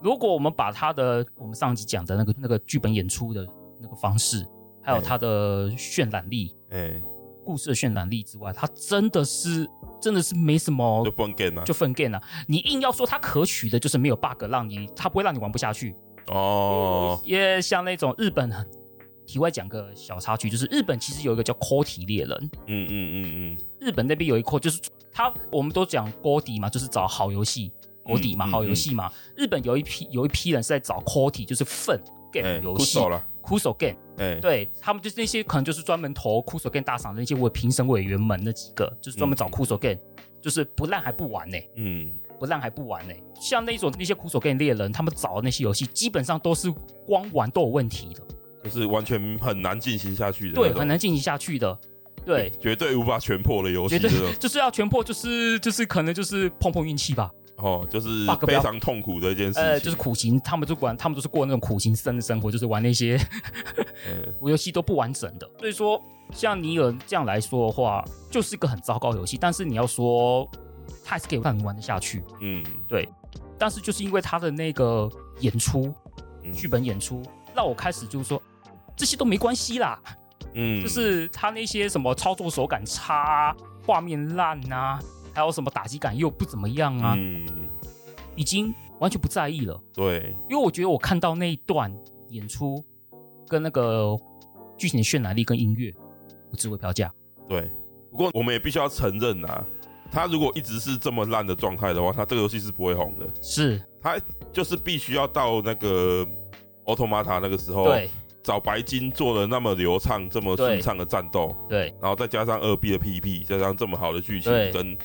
[0.03, 3.47] 如果我们把它的我们上集讲的那个那个剧本演出的
[3.81, 4.45] 那个方式，
[4.83, 7.03] 还有它的渲染力，哎、欸，
[7.45, 9.69] 故事的渲染力之外，它真的是
[10.01, 12.23] 真的是没什么，就分 game 啊，就分 game 啊。
[12.47, 15.95] 你硬要说它可取的，就是没有 bug，让你它不会让你玩不下去
[16.29, 17.21] 哦。
[17.25, 18.51] 也像那种日本，
[19.27, 24.81] 题外讲个小插曲，就是日本其实有一个叫 Cody 猎人，嗯嗯嗯嗯，日本那边有一块就是
[25.13, 27.73] 他，我们都讲 Cody 嘛，就是找好游戏。
[28.05, 29.09] 国底嘛，好游戏嘛。
[29.37, 32.03] 日本有一批有一批人是在找 quality，就是粪
[32.33, 32.99] game 游戏。
[33.43, 39.99] Kuso game，哎，对他们就是那些可能就是专门投 Kuso game 大赏的那些委评审委员们那几个，就是专门找 Kuso game，
[40.41, 41.57] 就是不烂还不玩呢。
[41.77, 43.15] 嗯，不烂还不玩呢。
[43.41, 46.71] 像那种那些 Kuso game 猎人，他们找的那些游戏，基本上都是
[47.07, 48.23] 光玩都有问题的，
[48.65, 50.55] 就是完全很难进行下去的。
[50.55, 51.79] 对，很难进行下去的。
[52.25, 57.29] 对，绝对无法全破的游戏，绝对就是要全破，就是就是可能就是碰碰运气吧。
[57.57, 59.63] 哦，就是非常痛苦的一件事情。
[59.63, 63.19] 呃，就是苦行，他们就管，他们都是过那种苦行僧的生活，就是玩那些
[64.43, 65.49] 游戏都不完整的。
[65.59, 69.37] 所以说，像尼尔这样来说的话，就是一个很糟糕的游戏。
[69.41, 70.49] 但是你要说，
[71.05, 72.25] 他还是可以让你玩得下去。
[72.41, 73.09] 嗯，对。
[73.59, 75.95] 但是就是因为他的那个演出，
[76.53, 77.23] 剧本演出，
[77.55, 78.43] 让我开始就是说，
[78.97, 80.01] 这些都没关系啦。
[80.55, 83.55] 嗯，就是他那些什么操作手感差、
[83.87, 84.99] 画面烂啊。
[85.33, 87.47] 还有什么打击感又不怎么样啊，嗯，
[88.37, 89.81] 已经完全不在意了。
[89.95, 91.93] 对，因为我觉得我看到那一段
[92.29, 92.85] 演出
[93.49, 94.17] 跟那个
[94.77, 95.95] 剧情的渲染力跟音乐，
[96.51, 97.13] 我只会票价。
[97.49, 97.71] 对，
[98.11, 99.65] 不过我们也必须要承认啊，
[100.11, 103.27] 他如果一直是这么烂的状态的话，他这个游戏是不会红的。
[103.43, 104.19] 是，他
[104.53, 106.27] 就是必须要到那个
[106.85, 108.09] Automata 那个时候，对。
[108.45, 114.99] 找白金做的那么流畅、这么顺畅的战斗，对，然后再加上二 B 的 PVP，加上这么好的剧情跟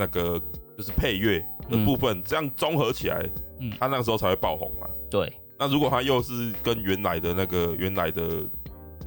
[0.00, 0.40] 那个
[0.76, 3.22] 就是配乐的部分，嗯、这样综合起来，
[3.60, 4.88] 嗯，他那个时候才会爆红嘛。
[5.10, 8.42] 对，那如果他又是跟原来的那个原来的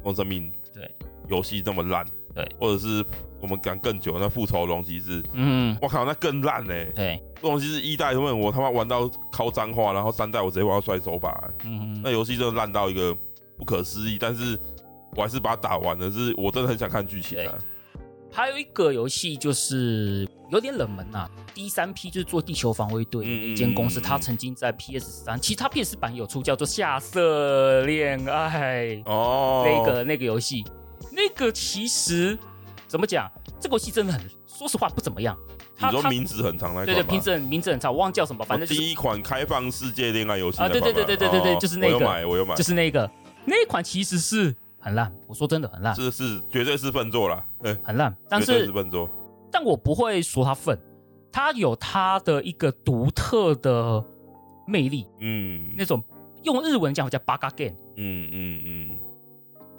[0.02, 0.88] 公生命对
[1.28, 3.04] 游戏那么烂，对，或者是
[3.40, 6.92] 我们讲更久那复仇龙骑士，嗯，我靠，那更烂呢、欸。
[6.94, 13.16] 对，龙骑士一代，因为我他妈玩到靠脏话，然后三代我直接玩到摔手把、欸，嗯，那游戏真的烂到一个。
[13.56, 14.58] 不可思议，但是
[15.14, 16.10] 我还是把它打完了。
[16.10, 17.54] 是我真的很想看剧情啊。
[18.34, 30.64] 还有一个游戏就是有点冷门啊第三批就是做《地球防卫队》一间公司，它曾经在 PS 三，其实它 PS 版有出，叫做《下色恋爱》哦，那个那个游戏，
[31.12, 32.36] 那个其实
[32.88, 35.38] 怎么讲，这个游戏真的很，说实话不怎么样。
[35.78, 36.86] 你说名字很长那个？
[36.86, 43.08] 对对，名字很名字很长，我忘叫什么，反正第一款开放世界恋爱游戏啊，对对对对对对对，就是那个，我有买，我有买，就是那个。
[43.44, 49.08] 那一款其实是很烂，我说真的很烂，是是绝对是笨作啦，欸、很烂，但是，是笨作，
[49.50, 50.78] 但我不会说他笨，
[51.32, 54.04] 他有他的一个独特的
[54.66, 56.04] 魅力，嗯，那种
[56.42, 58.98] 用日文讲叫 bug game，嗯嗯嗯，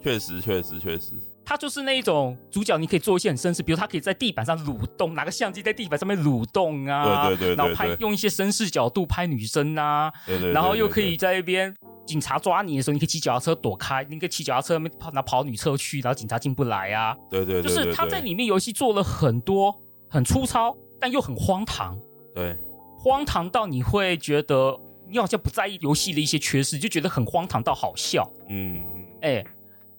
[0.02, 1.12] 确实确实确实，
[1.46, 11.76] 他就是那一种主角，你可以做一些很绅士，比如他可以在地板上蠕动，拿个相机在地板上面蠕动啊，对对对，对，对，然后拍用一些绅士角度拍女生啊，对对，对，对，对，然后又可以在一边。
[12.06, 17.18] 警察抓你的时候，你可以骑脚踏车躲开，你可以骑脚踏车跑拿跑女车去，然后警察进不来啊。
[17.30, 19.76] 对对，对，对，就是他在里面游戏做了很多
[20.08, 22.00] 很粗糙，但又很荒唐。
[22.34, 22.56] 对，
[23.00, 28.32] 荒唐到你会觉得你好像不在意游戏的一些缺失，就觉得很荒唐到好笑。
[28.50, 28.84] 嗯，
[29.22, 29.48] 哎、欸，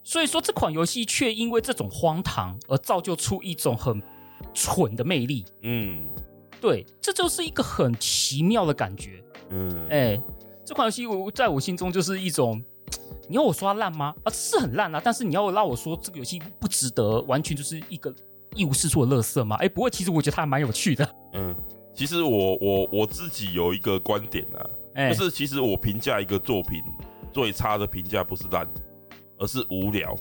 [0.04, 4.00] 所以说这款游戏却因为这种荒唐而造就出一种很
[4.54, 5.44] 蠢的魅力。
[5.62, 6.06] 嗯，
[6.60, 9.22] 对，这就是一个很奇妙的感觉。
[9.50, 10.22] 嗯，哎、欸。
[10.66, 12.60] 这款游戏我在我心中就是一种，
[13.28, 14.12] 你要我说它烂吗？
[14.24, 15.00] 啊，是很烂啊！
[15.02, 18.12] 但是你要让我说这个游戏不值得，完全就是一个
[18.52, 19.54] 一无是处的垃圾吗？
[19.60, 21.08] 哎，不过其实我觉得它还蛮有趣的。
[21.34, 21.54] 嗯，
[21.94, 26.82] 其实我我我自己有一个观点啊，欸、就是其实我评价一个作品
[27.32, 28.66] 最差的评价不是烂，
[29.38, 30.16] 而是无聊。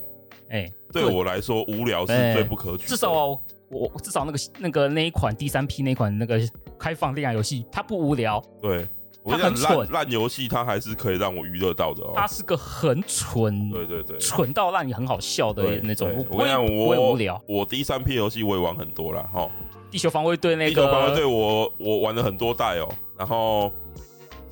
[0.49, 2.89] 哎、欸，对我来说，无聊是最不可取的。
[2.89, 3.29] 至少
[3.67, 6.39] 我至少那个那个那一款第三批那款那个
[6.77, 8.39] 开放恋爱游戏，它不无聊。
[8.61, 8.87] 对。
[9.25, 12.13] 我很蠢，烂游戏它还是可以让我娱乐到的哦。
[12.15, 16.07] 它是个很蠢，对对对，蠢到让你很好笑的那种。
[16.29, 17.41] 我跟你讲，我我无聊。
[17.47, 19.49] 我第三批游戏我也玩很多了哈。
[19.89, 23.71] 地球防卫队那个，地球防卫队我我玩了很多代哦，然后。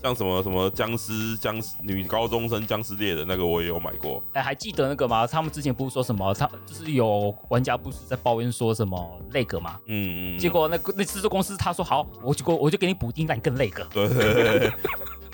[0.03, 4.21] 像什么什么僵尸僵尸女高中生僵尸猎人那个我也有买过。
[4.33, 5.25] 哎、欸，还记得那个吗？
[5.25, 6.33] 他们之前不是说什么？
[6.33, 9.79] 他就是有玩家不是在抱怨说什么那个吗？
[9.87, 10.37] 嗯嗯。
[10.37, 13.81] 结果那个那制作公司他说好，我就我就给你补丁，让你更那个。
[13.93, 14.73] 对对对对。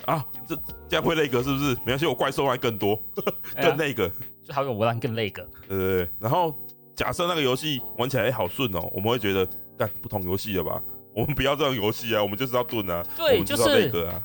[0.06, 0.56] 啊，这
[0.88, 1.74] 这样会那个是不是？
[1.78, 2.96] 没关系，我怪兽还更多，
[3.60, 4.08] 更那个。
[4.44, 5.42] 最好有我让你更那个。
[5.68, 6.10] 对对对。
[6.20, 6.56] 然后
[6.96, 10.80] 假设那个游戏玩起来也好顺哦，我们会觉得干不同游戏了吧？
[11.16, 14.22] 我们不要这种游戏啊，我们就是要盾啊，对，就是要那个啊。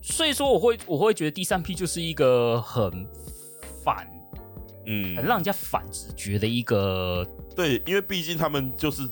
[0.00, 3.06] 所以说，我会我会觉得第三批就是一个很
[3.84, 4.08] 反，
[4.86, 7.26] 嗯，很让人家反直觉的一个。
[7.54, 9.08] 对，因为毕竟他们就是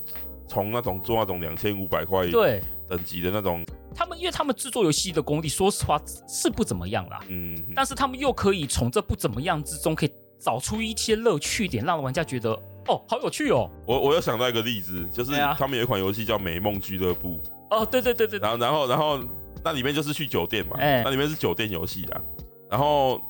[0.49, 7.21] 从那种做那种两千五百块对等级的那种，他们因为他们制作游戏的功力，说实话是不怎么样啦。
[7.29, 12.53] 嗯，但是他们又可以从这不怎么样之中，可以找出一些乐趣点，让玩家觉得
[12.87, 13.69] 哦，好有趣哦。
[13.87, 17.31] 我我又想到一个例子，就是他们有一款游戏叫《美梦俱乐部》。
[17.71, 19.19] 哦，对对对对，然后然后然后。
[19.67, 22.21] 那里面就是去酒店嘛，欸、那里面是酒店游戏的，
[22.71, 23.21] 然后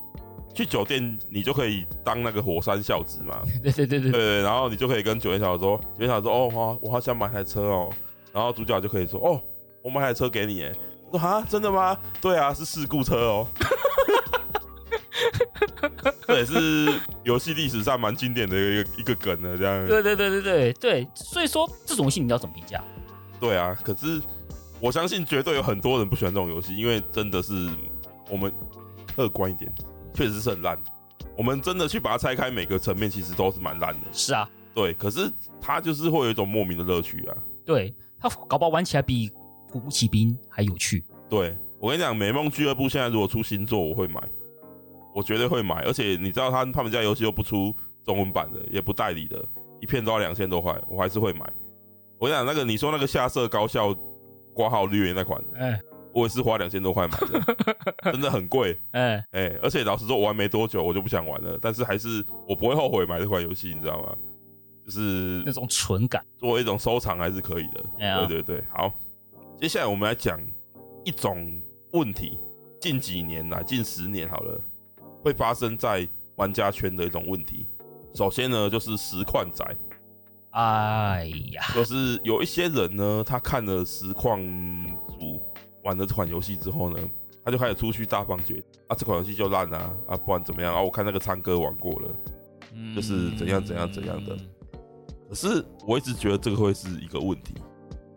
[0.54, 7.90] 去酒店你就可以当那个火山孝子嘛， 对对对对，对，然后你就可以跟酒店小姐说，酒店小姐说哦，我我好想买台车哦，
[8.34, 9.40] 然后主角就可以说哦，
[9.80, 10.72] 我买台车给你，哎，
[11.10, 11.96] 说啊，真的吗？
[12.20, 13.48] 对啊，是事故车哦，
[16.28, 22.84] 这也是游戏历史上蛮经典的一个一个梗的这样，对对对对对对，所以说这种游戏你要怎么评价？
[23.40, 24.20] 对啊，可是。
[24.80, 27.70] 我相信绝对有很多人不喜欢这种游戏，因为真的是
[28.30, 28.52] 我们
[29.14, 29.72] 客观一点，
[30.12, 30.78] 确实是很烂。
[31.36, 34.06] 我们真的去把它拆开，每个层面其实都是蛮烂的。
[34.12, 34.92] 是啊，对。
[34.94, 37.36] 可是它就是会有一种莫名的乐趣啊。
[37.64, 39.28] 对，它搞不好玩起来比
[39.70, 41.04] 《古墓奇兵》还有趣。
[41.28, 44.20] 对，我跟你讲，《美梦俱乐部》现在如果出新作，我会买，
[45.14, 45.82] 我绝对会买。
[45.84, 49.44] 而且你知道他他们家游戏又不出中文版的，也不代理的，
[49.80, 51.40] 一片都要两千多块，我还是会买。
[52.18, 53.94] 我跟你讲那个你说那个下设高校
[54.56, 55.80] 挂号绿那款，哎、欸，
[56.14, 57.56] 我也是花两千多块买的，
[58.10, 58.74] 真的很贵。
[58.92, 64.16] 哎哎、而且老实说，我玩没多久我就不想玩了，但是还是我不会后悔买这款游戏，你知道吗？
[64.82, 67.84] 就是那种纯感，作为一种收藏还是可以的。
[67.98, 68.90] 欸、对对对，好，
[69.60, 70.40] 接下来我们来讲
[71.04, 71.60] 一种
[71.92, 72.38] 问题，
[72.80, 74.58] 近几年来，近十年好了，
[75.22, 77.68] 会发生在玩家圈的一种问题。
[78.14, 79.76] 首先呢，就是实况宅。
[80.56, 84.40] 哎呀，就是有一些人呢，他看了实况
[85.18, 85.38] 组
[85.84, 86.98] 玩了这款游戏之后呢，
[87.44, 90.80] 他就开始出去大放厥啊，这款游戏就烂啊，啊，不然怎么样啊？
[90.80, 92.08] 我看那个唱歌玩过了，
[92.94, 94.34] 就是怎样怎样怎样的。
[95.28, 97.54] 可是我一直觉得这个会是一个问题。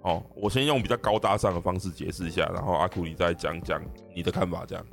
[0.04, 3.84] 哦，我先用比较高大上的方式解释一下，然后阿库你再讲讲
[4.16, 4.64] 你的看法。
[4.66, 4.86] 这样，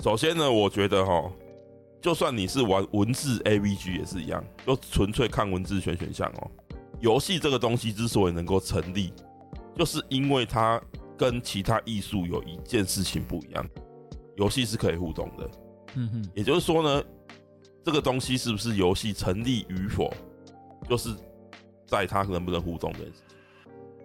[0.00, 1.32] 首先呢，我觉得哈，
[2.02, 6.50] 就算你是玩文字 AVG 也是一样，就纯粹看文字选选项哦。
[7.00, 9.12] 游戏这个东西之所以能够成立，
[9.76, 10.80] 就是因为它
[11.16, 13.66] 跟其他艺术有一件事情不一样，
[14.36, 15.50] 游戏是可以互动的。
[15.94, 17.04] 嗯哼，也就是说呢，
[17.84, 20.12] 这个东西是不是游戏成立与否，
[20.88, 21.14] 就是
[21.86, 23.36] 在它能不能互动这件事情。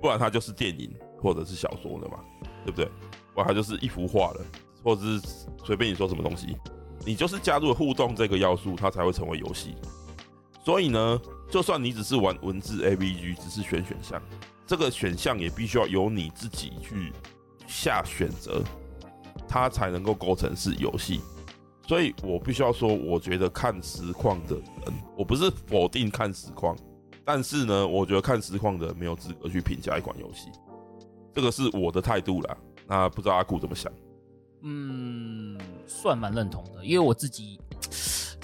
[0.01, 2.19] 不然它就是电影或者是小说了嘛，
[2.65, 2.85] 对不对？
[3.33, 4.45] 不然它就是一幅画了，
[4.83, 5.21] 或者是
[5.63, 6.55] 随便你说什么东西，
[7.05, 9.75] 你就是加入了互动这个要素，它才会成为游戏。
[10.65, 14.19] 所以呢，就算你只是玩文字 AVG，只是选选项，
[14.65, 17.13] 这个选项也必须要由你自己去
[17.67, 18.63] 下选择，
[19.47, 21.21] 它才能够构成是游戏。
[21.87, 26.75] 所以我必须要说，我觉得看实况的人，我不是否定看实况，
[27.23, 30.49] 但是呢，我觉得看实况的没有资格去评价一款游戏，
[31.31, 32.57] 这个是我的态度啦。
[32.87, 33.93] 那不知道阿古怎么想？
[34.63, 37.59] 嗯，算蛮认同的，因为我自己。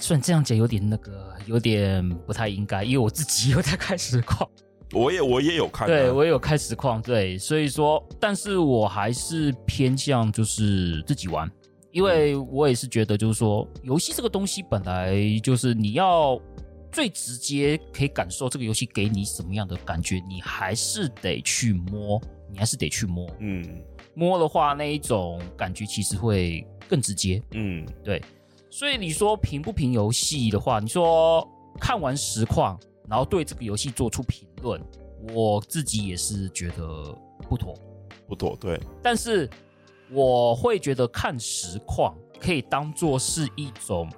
[0.02, 4.50] 虽然这样讲有点那个，有点不太应该，因为我自己有在开实况，
[4.92, 11.48] 我也我也有看，对我也有开实况，对，所以说，但是我还是偏向就是自己玩，
[11.92, 16.36] 因为我也是觉得就是说，游戏这个东西本来就是你要
[16.90, 23.64] 最直接可以感受这个游戏给你什么样的感觉，你还是得去摸，你还是得去摸，嗯，
[24.14, 28.20] 摸的话那一种感觉其实会更直接，嗯，对。
[28.72, 31.46] 所以你说评不评游戏的话，你说
[31.78, 34.82] 看完实况，然后对这个游戏做出评论，
[35.34, 37.14] 我自己也是觉得
[37.46, 37.74] 不妥，
[38.26, 38.80] 不妥，对。
[39.02, 39.48] 但是
[40.10, 44.10] 我会觉得看实况可以当做是一种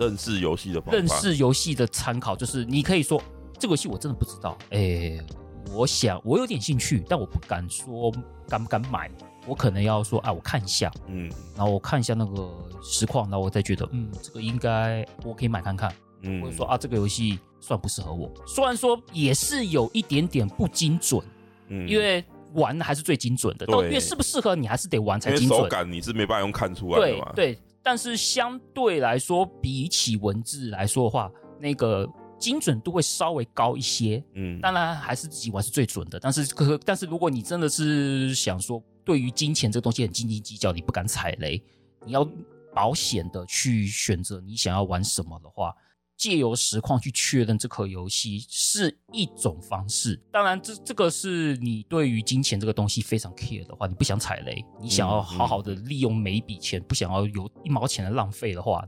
[0.00, 3.22] 认识游戏的方法，认识游戏的参考，就是你可以说
[3.58, 5.22] 这个游戏我真的不知道，哎，
[5.70, 8.10] 我想我有点兴趣，但我不敢说
[8.48, 9.10] 敢不敢买。
[9.46, 12.48] 我可能要说，哎，我看一下，嗯，然后我看一下那个
[12.80, 18.30] 实况，然后我再觉得，嗯，这个应该我可以买看看，嗯，或者说啊，这个游戏算不适合我。
[18.46, 21.20] 虽然说也是有一点点不精准，
[21.68, 22.24] 嗯，因为
[22.54, 25.58] 玩的还是最精准的，到底适不适合你还是得玩才精准。
[25.58, 27.32] 手感你是没办法用看出来的嘛。
[27.34, 31.28] 对对，但是相对来说，比起文字来说的话，
[31.58, 36.20] 那个精准度会稍微高一些，嗯，当然还是自己玩是最准的。
[36.20, 38.80] 但是可但是如果你真的是想说。
[39.04, 41.62] 对于金钱这个东西很斤斤计较，你不敢踩雷，
[42.04, 42.28] 你要
[42.74, 45.74] 保险的去选择你想要玩什么的话，
[46.16, 50.18] 借由实况去确认这颗游戏是一种方式。
[50.30, 58.86] 当然，这这个是你对于金钱这个东西非常 care 的话，你不想踩雷，你想要好好的利用每一笔钱，不想要有一毛钱的浪费的话，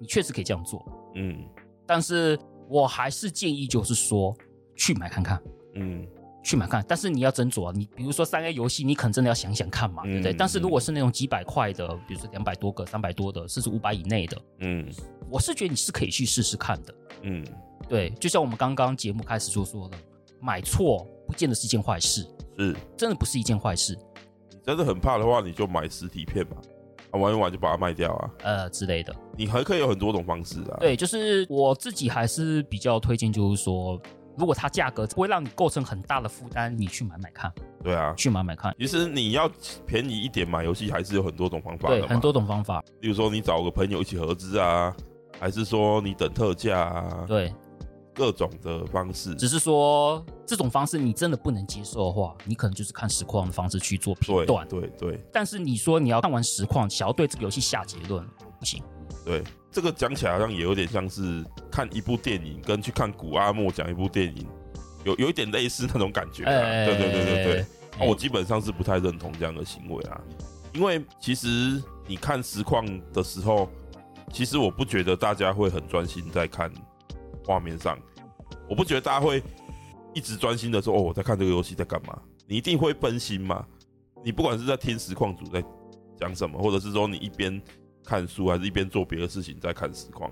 [0.00, 0.84] 你确实可以这样做。
[1.14, 1.44] 嗯，
[1.86, 2.38] 但是
[2.68, 4.34] 我还是建议就是说
[4.76, 5.40] 去买看看。
[5.74, 6.06] 嗯。
[6.42, 7.72] 去买看，但是你要斟酌啊。
[7.74, 10.32] 你比如说三 A 游戏，你可能真的要想想看嘛，对不对？
[10.32, 14.88] 嗯、但是如果是那种几百块的，比如说两百多个、三百多的，甚至五百以内的，嗯，
[15.30, 17.46] 我是觉得你是可以去试试看的，嗯，
[17.88, 18.10] 对。
[18.18, 19.96] 就像我们刚刚节目开始就说的，
[20.40, 22.26] 买错不见得是一件坏事，
[22.58, 23.96] 是，真的不是一件坏事。
[24.50, 26.56] 你真的很怕的话，你就买实体片吧，
[27.12, 29.14] 啊，玩一玩就把它卖掉啊，呃之类的。
[29.36, 30.78] 你还可以有很多种方式啊。
[30.80, 34.00] 对，就是我自己还是比较推荐，就是说。
[34.36, 37.52] 如果它价格不会让你构成很大的负担，你去买买看。
[37.82, 38.74] 对啊，去买买看。
[38.78, 39.50] 其实你要
[39.86, 41.98] 便宜一点买游戏，还是有很多种方法的。
[41.98, 42.82] 对，很多种方法。
[43.00, 44.94] 例如说，你找个朋友一起合资啊，
[45.38, 47.24] 还是说你等特价啊？
[47.26, 47.52] 对，
[48.14, 49.34] 各种的方式。
[49.34, 54.66] 只是说这种方式你真的不能接受的话，你可能就是看实况的方式去做评断。
[54.68, 55.20] 对对对。
[55.32, 58.24] 但是你说你要看完实况，想要对这个游戏下结论，
[58.58, 58.82] 不行。
[59.24, 59.42] 对，
[59.72, 64.46] 这个讲起来好像也有点像是看一部电影，跟去看古阿莫讲一部电影，
[65.04, 66.44] 有有一点类似那种感觉。
[66.44, 66.50] 啊。
[66.84, 70.20] 对对对对对，我基本上是不太认同这样的行为啊，
[70.74, 73.68] 因为其实你看实况的时候，
[74.30, 76.70] 其实我不觉得大家会很专心在看
[77.46, 77.98] 画面上，
[78.68, 79.42] 我不觉得大家会
[80.12, 83.64] 一直专心的说哦，我在看这个游戏在干嘛，你一定会分心嘛。
[84.24, 85.64] 你不管是在听实况组在
[86.20, 87.60] 讲什么，或者是说你一边
[88.04, 90.30] 看书，还是一边做别的事情在看实况，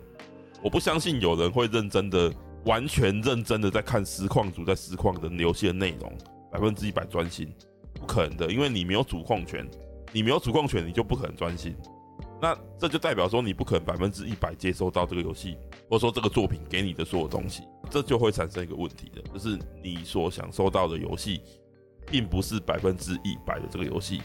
[0.62, 2.32] 我不相信有人会认真的、
[2.64, 6.12] 完全认真的在看实况组在实况的游戏的内容，
[6.50, 7.52] 百分之一百专心，
[7.94, 9.66] 不可能的，因为你没有主控权，
[10.12, 11.74] 你没有主控权，你就不可能专心。
[12.42, 15.56] 那这就代表说你不可能百分之一百接收到这个游戏，
[15.88, 21.42] 或者说这个作品给你的所有东西，这就会产生一个问题的，就是你所享受到的游戏，
[22.06, 24.22] 并不是百分之一百的这个游戏。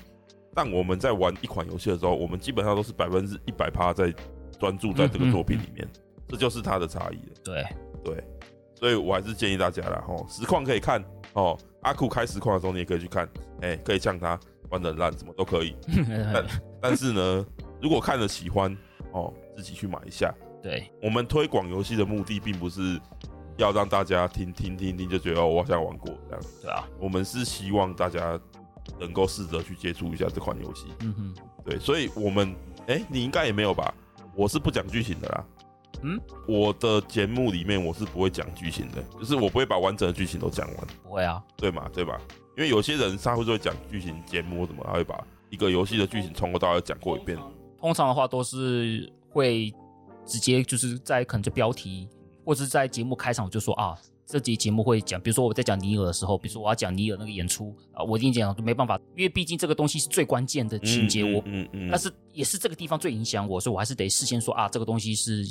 [0.56, 4.12] 但我们在玩一款游戏的时候，我们基本上都是百分之一百趴在
[4.60, 5.88] 专注在这个作品里面，
[6.28, 7.36] 这就是它的差异了。
[7.44, 7.64] 对
[8.04, 8.24] 对，
[8.74, 11.04] 所以我还是建议大家啦，吼，实况可以看
[11.34, 13.28] 哦，阿酷开实况的时候你也可以去看，
[13.62, 14.40] 哎、欸，可以呛他
[14.70, 15.76] 玩的烂，什么都可以。
[16.34, 16.46] 但
[16.82, 17.46] 但是呢。
[17.82, 18.76] 如果看了喜欢
[19.12, 20.34] 哦，自己去买一下。
[20.64, 23.00] 对，我们推广游戏的目的，并不是
[23.58, 26.44] 要让大家听听听听就觉得哦，我好像玩过这样。
[26.64, 28.40] 对啊，我们是希望大家
[29.00, 30.88] 能够试着去接触一下这款游戏。
[31.00, 32.56] 嗯哼，对，所以我们
[32.88, 33.94] 哎、欸，你应该也没有吧？
[34.36, 35.46] 我是不讲剧情的啦。
[36.02, 40.88] 嗯，我的节目里面我是不会讲剧情的，就是我不会把完整的剧情都讲完。
[41.04, 42.20] 不会啊，对嘛，对吧？
[42.58, 47.38] 因为有些人他会说讲剧情节目什么，他会把一个游戏的剧情从头到尾讲过一遍。
[47.80, 49.74] 通常的话都是会
[50.26, 52.08] 直接就是在可能就标题，
[52.44, 53.98] 或者是在节目开场就说啊，
[54.28, 65.46] 这集节目会讲，比如说我在讲尼尔的时候，比如说我要讲尼尔那个演出啊，我一定讲都没办法，因为毕竟这个东西是最关键的情节，我嗯嗯，但是也是这个地方最影响我，所以我还是得事先说啊，这个东西是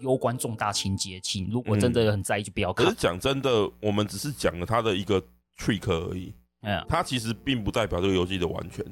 [0.00, 2.86] 攸关重大情节，请如果真的很在意就不要看。
[2.86, 5.20] 可是讲真的，我们只是讲了他的一个
[5.58, 8.84] trick 而已，嗯，它其实并不代表这个游戏的完全。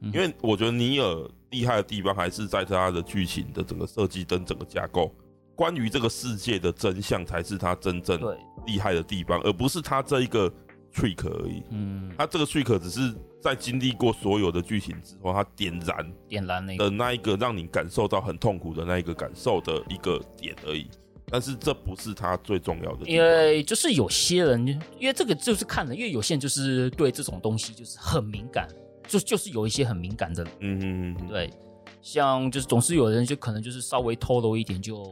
[0.00, 5.12] 因为我觉得尼尔厉害的地方还是在他的剧情的整个设计跟整个架构，
[5.58, 8.20] 关于这个世界的真相才是他真正
[8.64, 10.48] 厉害的地方，而不是他这一个
[10.94, 11.64] trick 而已。
[11.70, 20.88] 嗯，他这个 trick 只是在经历过所有的剧情之后，他点燃点燃的那一个让你感受到很痛苦的那一个感受的一个点而已。
[21.26, 24.64] 但是这不是他最重要的，因为就是有些人，
[25.00, 28.68] 因为这个就是看人，因为有些人就是对这种东西就是很敏感。
[29.08, 31.50] 就就是有一些很敏感的，嗯嗯嗯，对，
[32.00, 35.04] 像就是总是有人就可能就是稍微透露一点就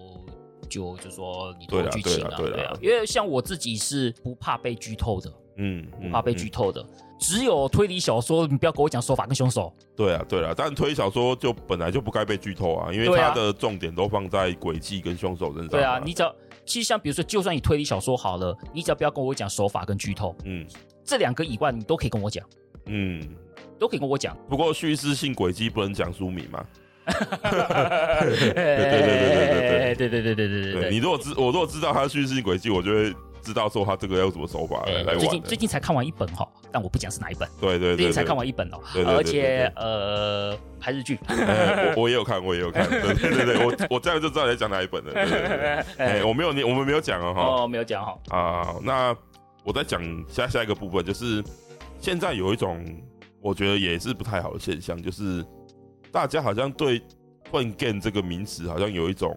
[0.68, 6.84] 就就说你剧情啊，对啊，因为像我自己是不怕被剧透的，嗯，不怕被剧透的，
[7.20, 16.34] 只有推理小说你不要跟我讲手法跟凶手，对啊对啊，但推理小说就本来就不该被剧透啊，因为它的重点都放在诡计跟凶手身上，对啊，你只要
[16.64, 20.66] 其实像比如说就算你推理小说好了，你只要不要跟我讲手法跟剧透，嗯，
[21.04, 22.44] 这两个以外你都可以跟我讲，
[22.86, 23.22] 嗯。
[23.78, 26.64] 都可以跟我讲，不过叙事性轨迹不能讲书名嘛？
[27.06, 27.14] 对
[28.24, 30.90] 对对对对对对对对对对对。
[30.90, 35.18] 你如果知我如果知道他叙事性轨迹，我就会知道说他这个要怎么手法来玩。
[35.20, 37.48] 最近最近才看完一本哈，但我不讲是哪一本。
[37.60, 41.16] 对对对，最近才看完一本哦，而且呃拍日剧。
[41.28, 42.84] 我我也有看，我也有看。
[42.90, 45.12] 对对对，我我这样就知道你在讲哪一本了。
[45.12, 47.40] 对对对，哎，我没有你，我们没有讲哦哈。
[47.40, 48.18] 哦，没有讲哈。
[48.36, 49.16] 啊，那
[49.62, 51.40] 我再讲下下一个部分，就是
[52.00, 52.84] 现在有一种。
[53.40, 55.44] 我觉得也是不太好的现象，就是
[56.10, 57.00] 大家好像对
[57.50, 59.36] “fun game” 这个名词好像有一种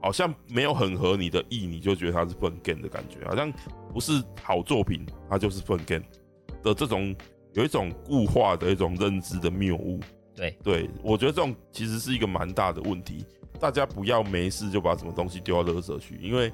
[0.00, 3.52] 好像没有很合你的意，你就觉得它是 “fun game” 的感觉，好像
[3.92, 6.04] 不是好作品，它就是 “fun game”
[6.62, 7.14] 的这种
[7.54, 10.00] 有一种固化的一种认知的谬误。
[10.34, 13.24] 对对，我觉得这种其实是一个蛮大的问题，
[13.60, 16.52] 大家不要没事就把什么东西丢到垃圾去，因为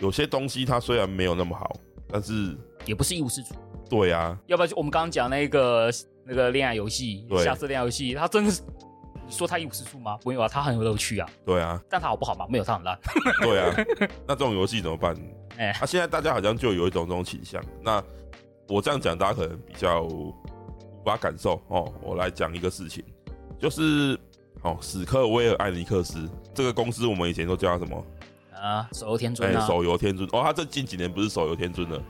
[0.00, 1.76] 有些东西它虽然没有那么好，
[2.08, 3.54] 但是也不是一无是处。
[3.98, 5.90] 对啊，要不然就我们刚刚讲那个。
[6.24, 8.62] 那个恋爱游戏，下次恋爱游戏，他真的是
[9.28, 10.16] 说他一无是处吗？
[10.24, 11.28] 没有啊，他很有乐趣啊。
[11.44, 12.46] 对啊，但他好不好嘛？
[12.48, 12.96] 没有，他很烂。
[13.42, 13.74] 对啊，
[14.24, 15.16] 那这种游戏怎么办？
[15.58, 17.60] 哎、现在大家好像就有一种这种倾向。
[17.82, 18.00] 那
[18.68, 20.32] 我这样讲，大家可能比较无
[21.04, 21.92] 法感受哦。
[22.00, 23.02] 我来讲一个事情，
[23.58, 24.16] 就是
[24.62, 28.06] 哦，史克威尔艾尼克斯这个公司，我们以前都叫它什么
[28.54, 28.88] 啊？
[28.92, 29.60] 手游天尊？
[29.62, 32.00] 手游天尊哦，他这近几年不是手游天尊了。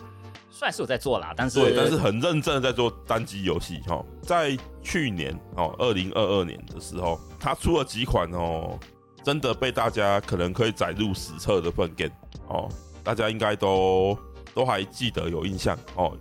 [0.53, 4.05] 算是有在做啦，但是对，但是很认真的在做单机游戏哈。
[4.23, 8.79] 在去年哦，二零二二年的时候，他出了几款哦，
[9.25, 12.15] 真的被大家可能可以载入史册的 fun game
[12.49, 12.69] 哦，
[13.03, 14.17] 大家应该都
[14.55, 16.17] 都还记得有印象哦。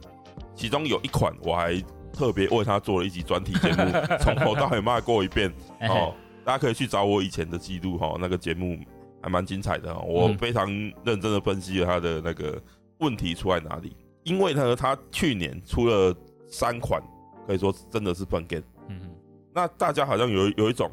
[0.55, 5.51] 其中有一款我还特别为他做了一集专题节目， 从头到尾骂过一遍
[5.89, 6.13] 哦。
[6.43, 8.79] 大家可以去找我以前的记录哈，那个节目
[9.21, 10.03] 还蛮精彩的哦。
[10.07, 10.67] 我非常
[11.03, 12.59] 认真的分析了他的那个
[12.97, 13.95] 问题出在哪里。
[14.23, 16.15] 因为呢，他去年出了
[16.47, 17.01] 三款，
[17.47, 18.63] 可以说真的是 fun game。
[18.87, 19.09] 嗯哼，
[19.53, 20.91] 那大家好像有有一种，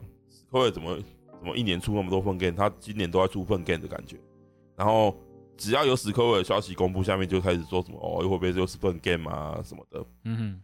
[0.50, 0.96] 会怎么
[1.38, 2.56] 怎么一年出那么多 fun game？
[2.56, 4.16] 他今年都在出 fun game 的感觉。
[4.76, 5.14] 然后
[5.56, 10.60] 只要有史克威尔的消息公布，下面就开始说什么哦，又会不会又是粪 game 啊什么的，嗯哼，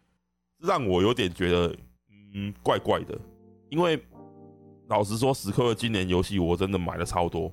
[0.61, 1.77] 让我有点觉得
[2.35, 3.19] 嗯怪怪的，
[3.69, 4.01] 因为
[4.89, 7.53] 老实说，史克威尔今年游戏我真的买了超多，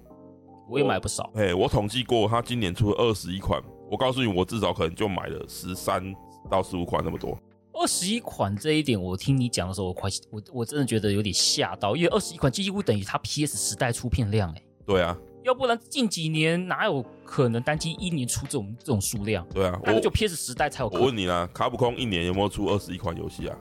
[0.70, 3.62] 我也买不少，哎，我统计过，他今年出了二十一款，
[3.92, 6.02] 我告诉你，我至少可能就买了十三
[6.50, 7.38] 到十五款那么多。
[7.74, 15.18] 二十一款这一点，我听你讲的时候，我快我我真的觉得有点吓到，因为二十一款几乎等于它 PS 时代出片量，哎，对啊。
[15.44, 19.46] 要不然近几年哪有可能单机一年出这种这种数量？
[19.50, 20.90] 对啊，那个就 PS 时代才有。
[20.90, 23.58] 我问你啦，卡普空一年有没有出二十一款游戏啊？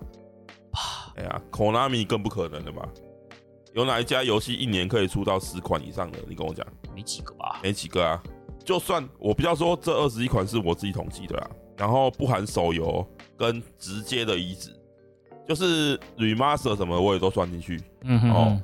[1.16, 2.88] 哎呀，Konami 更不可能了吧。
[3.72, 6.18] 有哪一家游戏一年可以出到十款以上的？
[6.28, 7.58] 你跟我讲，没几个吧？
[7.62, 8.22] 没几个啊。
[8.64, 13.06] 就算我不要说这二十一款是我自己统计的啦，然后不含手游
[13.36, 14.70] 跟直接的移植，
[15.48, 17.80] 就是 remaster 什么我也都算进去。
[18.02, 18.62] 嗯哼，哦，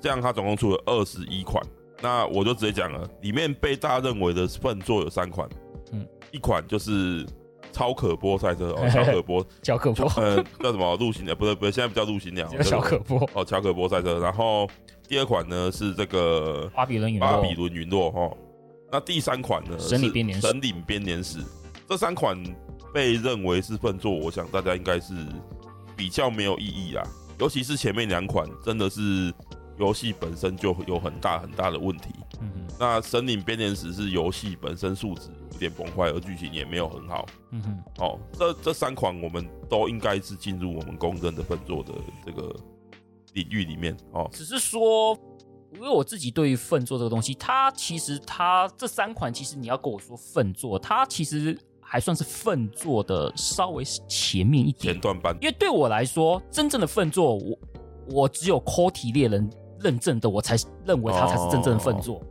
[0.00, 1.62] 这样它总共出了二十一款。
[2.00, 5.48] 那我就直接讲了，里面被大家认为的份作有三款，
[5.92, 7.24] 嗯，一款就是
[7.70, 11.32] 超可波赛车哦， 小可波，小可波，呃，叫什么陆行鸟？
[11.34, 14.18] 不对不对，现在不叫陆行鸟，叫小可波哦，乔可波赛车。
[14.18, 14.68] 然后
[15.06, 18.36] 第二款呢是这个巴比伦陨巴比伦陨落哈。
[18.92, 19.78] 那第三款呢？
[19.78, 20.46] 神领编年史。
[20.46, 21.38] 神领编年史。
[21.88, 22.36] 这三款
[22.92, 25.14] 被认为是笨作，我想大家应该是
[25.96, 27.02] 比较没有异议啊，
[27.38, 29.32] 尤其是前面两款真的是。
[29.78, 32.10] 游戏本身就有很大很大的问题。
[32.42, 37.26] 嗯哼，那《神领编年史》是游戏本身素质有点崩坏，而剧情也没有很好。
[37.50, 42.54] 嗯哼，哦，这这三款我们都应该是进入我们公认的笨作的这个
[43.32, 43.96] 领域里面。
[44.12, 45.18] 哦，只是说，
[45.74, 55.36] 因为我自己对于粪作这个东西，它其实它这三款，其实你要跟我说粪作，它其实还算是粪作的稍微前面一点前段班。
[55.40, 57.58] 因为对我来说，真正的粪作，我
[58.10, 59.50] 我只有 COTY 猎人。
[59.82, 60.54] 认证的我才
[60.86, 62.18] 认为它才是真正的粪作。
[62.18, 62.22] 哦，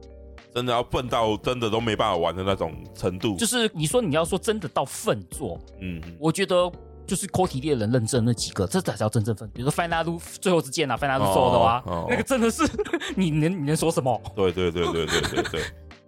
[0.56, 3.36] 真的要笨到真的都没办法玩的那种程度。
[3.36, 6.72] 就是你说你要说真的到粪作，嗯，我觉得
[7.12, 9.50] 就是 COTY 猎人认证那几个，这才叫真正粪。
[9.54, 12.64] 比如说 Final 最后之剑啊，Final 做的啊，那个真的是
[13.18, 14.18] 你能你能说什么？
[14.34, 15.62] 对对对对对对对。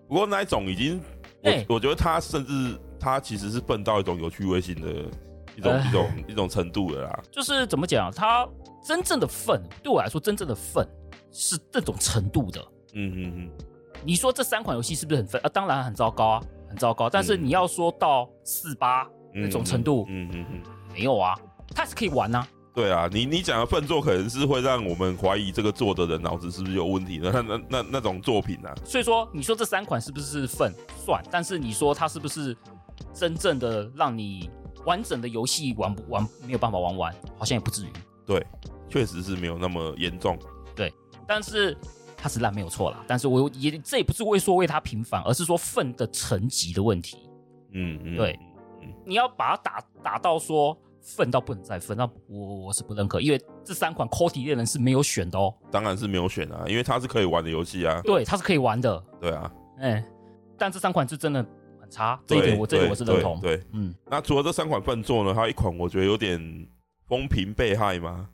[0.08, 1.02] 不过那一种已经，
[1.44, 4.88] 我我觉得他甚至他其实是笨到一种有趣味性的
[5.58, 7.20] 一种一种一种程度了啦。
[7.30, 8.48] 就是怎么讲，他
[8.82, 10.88] 真正的粪对我来说，真正的粪。
[11.36, 12.62] 是这种程度的，
[12.94, 13.52] 嗯嗯嗯。
[14.06, 15.50] 你说这三款游戏是不是很分啊？
[15.52, 17.10] 当然很糟糕啊，很糟糕。
[17.10, 20.62] 但是你要说到四八那种程度，嗯嗯嗯，
[20.94, 21.38] 没有啊，
[21.76, 22.48] 它是可以玩呐。
[22.74, 28.74] 对啊，你你讲的粪作可能是会让我们怀疑这个做的人脑子是不是有问题的，那那那那种作品啊。
[28.86, 31.24] 所以说，你说这三款是不是粪算？
[31.30, 32.56] 但是你说它是不是
[33.14, 34.50] 真正的让你
[34.86, 37.90] 完整的游戏玩不玩没有办法玩完，好像也不至于。
[38.26, 38.46] 对，
[38.90, 40.38] 确实是没有那么严重。
[40.76, 40.92] 对。
[41.26, 41.78] 但是
[42.18, 47.30] 它是烂没有错啦，但是我也这也不是为说为它平反，而是说粪的层级的问题。
[47.72, 48.53] 嗯嗯，对，嗯，
[49.06, 55.54] 你要把它打打到说粪到不能再粪，那我我是不认可，因为这三款 COTY 猎人是没有选的哦。
[55.70, 58.02] 当然是没有选啊，因为它是可以玩的游戏啊。
[58.04, 59.04] 对，它是可以玩的。
[59.20, 60.06] 对啊，哎、欸，
[60.58, 61.46] 但这三款是真的
[61.82, 63.40] 很差，这一点我这点我是认同。
[63.42, 66.40] 对，对嗯，那除了这三款粪作呢，还有一款我觉得有点
[67.08, 68.30] 风评被害吗？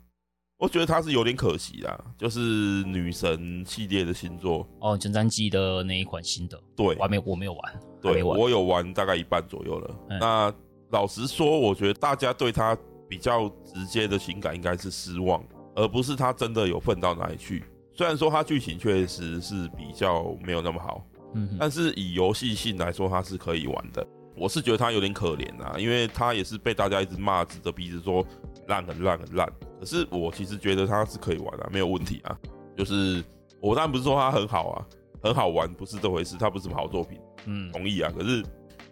[0.60, 2.38] 我觉得它是有点可惜啦，就是
[2.84, 9.96] 女神系列的新作哦，《前瞻机》的那一款新的，对，我还没我没有玩，对，我有玩大概一半左右了。
[10.10, 10.54] 嗯、那
[10.90, 12.76] 老实说，我觉得大家对它
[13.08, 15.42] 比较直接的情感应该是失望，
[15.74, 17.64] 而不是它真的有粪到哪里去。
[17.94, 21.02] 虽然说它剧情确实是比较没有那么好，
[21.36, 24.06] 嗯，但是以游戏性来说，它是可以玩的。
[24.36, 28.24] 我是觉得它有点可怜啊，因为它也是被大家一直骂，指着鼻子说
[28.70, 29.46] 烂很烂很烂。
[29.78, 32.38] 可是我其实觉得它是可以玩的，没有问题啊。
[32.76, 33.22] 就是
[33.60, 34.86] 我当然不是说它很好啊，
[35.22, 38.10] 很好玩不是这回事，它不是什么好作品，嗯，同意啊。
[38.16, 38.42] 可是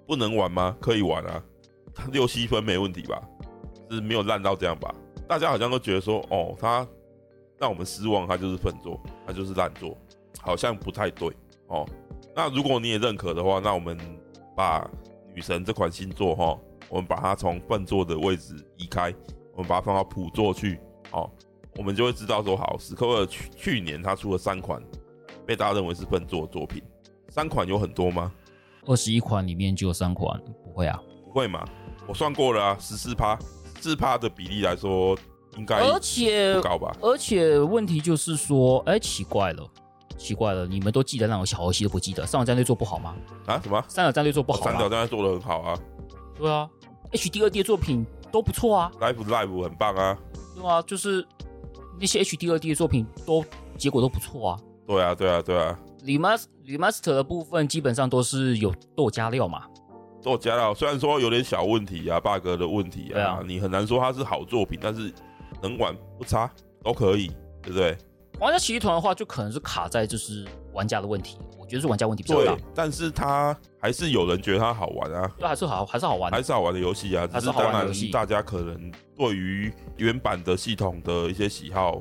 [0.06, 0.76] 不能玩吗？
[0.80, 1.42] 可以玩啊，
[2.12, 3.22] 六七分没问题吧？
[3.90, 4.94] 是没有烂到这样吧？
[5.26, 6.86] 大家好像都觉得说，哦，它
[7.58, 9.96] 让我们失望，它就是粪作，它就是烂作，
[10.40, 11.30] 好像不太对
[11.68, 11.88] 哦。
[12.34, 13.98] 那如果你也认可的话，那我们
[14.54, 14.86] 把
[15.34, 16.58] 女神这款新作哈，
[16.88, 19.14] 我们把它从笨作的位置移开。
[19.58, 20.78] 我们把它放到普作去，
[21.10, 21.28] 哦，
[21.76, 24.80] 我们就会知道说，好，史克威尔去去年他出了三款
[25.44, 26.80] 被大家认为是笨作的作品，
[27.30, 28.32] 三款有很多吗？
[28.86, 31.02] 二十一款里面就有三款，不会啊？
[31.24, 31.68] 不会嘛？
[32.06, 33.36] 我算过了啊，十四趴，
[33.80, 35.18] 四趴的比例来说，
[35.56, 36.96] 应该而且不高吧？
[37.02, 39.68] 而且问题就是说，哎，奇怪了，
[40.16, 43.16] 奇怪了，你们都记得那种小游戏都不记得，三角战队做不好吗？
[43.46, 43.60] 啊？
[43.60, 43.84] 什么？
[43.88, 44.60] 三角战队做不好？
[44.60, 45.78] 三角战队做的很好啊。
[46.36, 46.70] 对啊
[47.10, 48.06] ，HD 二 D 的作品。
[48.30, 50.18] 都不错啊，Live Live 很棒啊，
[50.54, 51.26] 对啊，就是
[51.98, 53.44] 那些 HD 二 D 的作品都
[53.76, 59.64] 结果都不错啊，对啊，对啊，对啊，remaster remaster 的部分基本上都是有多加料嘛，
[60.22, 60.74] 多加料。
[60.74, 63.40] 虽然说有点小问题啊，bug 的问题啊，啊。
[63.46, 65.12] 你很难说它是好作品，但是
[65.62, 66.50] 能玩不差，
[66.84, 67.28] 都可以，
[67.62, 67.96] 对不对？
[68.38, 70.46] 皇家骑士团的话，就可能是卡在就是
[70.78, 72.54] 玩家的问题，我觉得是玩家问题比较大。
[72.54, 77.26] 对，但是它还是有人觉得它好玩啊，对，还是好，还是好玩，还是好玩的游戏啊。
[77.26, 82.00] 只是当然，大家可能对于原版的系统的一些喜好。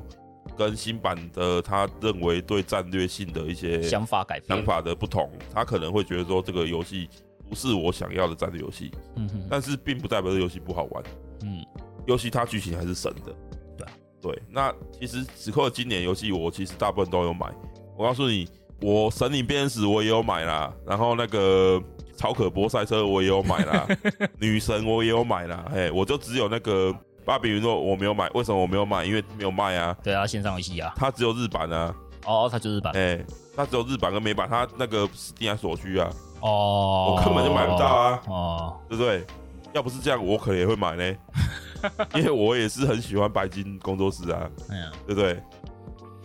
[0.56, 7.08] 跟新版的他认为对战略性的一些想法改变，想法的不同，他可能会觉得说这个游戏
[7.48, 8.90] 不是我想要的战略游戏。
[9.14, 11.04] 嗯哼，但是并不代表这游戏不好玩。
[11.42, 11.64] 嗯，
[12.06, 13.32] 游戏它剧情还是神的。
[13.76, 13.86] 对
[14.20, 17.54] 对，那其实此刻今年游戏我其实大部分都有买。
[17.96, 18.48] 我告诉你，
[18.80, 21.82] 我神领便是我也有买啦，然后那个
[22.16, 23.86] 超可波赛车我也有买啦，
[24.38, 25.64] 女神我也有买啦。
[25.72, 26.94] 嘿，我就只有那个。
[27.24, 29.04] 芭比云诺我没有买，为什么我没有买？
[29.04, 29.94] 因为没有卖啊。
[30.02, 31.94] 对啊，线上游戏啊，它只有日版啊。
[32.24, 32.90] 哦，它就日版。
[32.96, 36.08] 哎、欸，它只有日版跟美版，它那个是定价所需啊。
[36.40, 38.22] 哦，我根本就买不到啊。
[38.28, 39.26] 哦，对不对？
[39.74, 41.14] 要不是这样，我可能也会买呢。
[42.16, 44.48] 因为我也是很喜欢白金工作室啊。
[44.70, 45.38] 嗯、啊，对不对？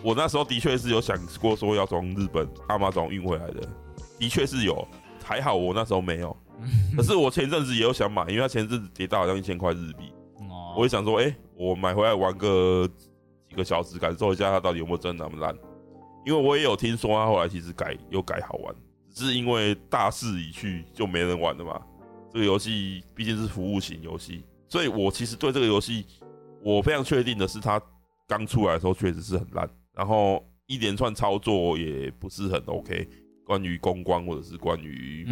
[0.04, 3.68] 我那时候的确是有想过说要从日本 Amazon 运回来的，
[4.20, 4.86] 的确是有。
[5.24, 6.36] 还好我那时候没有。
[6.96, 10.14] 可是我前阵子也有想买，因为它前阵子跌到好像一千块日币。
[10.76, 12.88] 我也想说，哎、欸，我买回来玩个
[13.48, 15.56] 几个小时，感受一下它到底有没有真的那么烂。
[16.26, 18.76] 因为我也有听说，它后来其实改又改好玩，
[19.14, 21.80] 只是因为大势已去，就没人玩了嘛。
[22.32, 26.06] 这个游戏毕竟是服务型游戏，所以我其实对这个游戏，
[26.64, 27.80] 我非常确定的是，它
[28.28, 33.08] 刚出来的时候确实是很烂，然后一连串操作也不是很 OK，
[33.46, 35.28] 关于公关或者是关于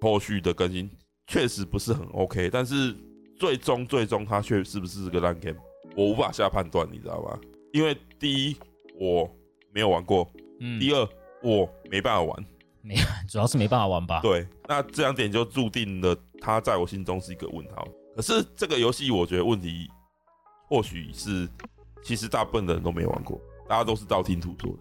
[0.00, 0.90] 后续的更新，
[1.26, 2.94] 确实不是很 OK，但是。
[3.38, 5.58] 最终，最终，它却是不是个烂 game，
[5.96, 7.36] 我无法下判断，你知道吧？
[7.72, 8.56] 因为第一，
[9.00, 9.28] 我
[9.72, 10.24] 没有玩过；
[10.60, 11.08] 嗯，第二，
[11.42, 12.46] 我没办法玩，
[12.82, 12.94] 没，
[13.28, 14.20] 主要是没办法玩吧？
[14.20, 17.88] 对，那这两点就注定了它在我心中是一个问号。
[18.14, 19.90] 可是这个游戏，我觉得问题
[20.68, 21.48] 或许是，
[22.04, 24.78] 其实大部分的人都没玩过，大家都是道听途说的，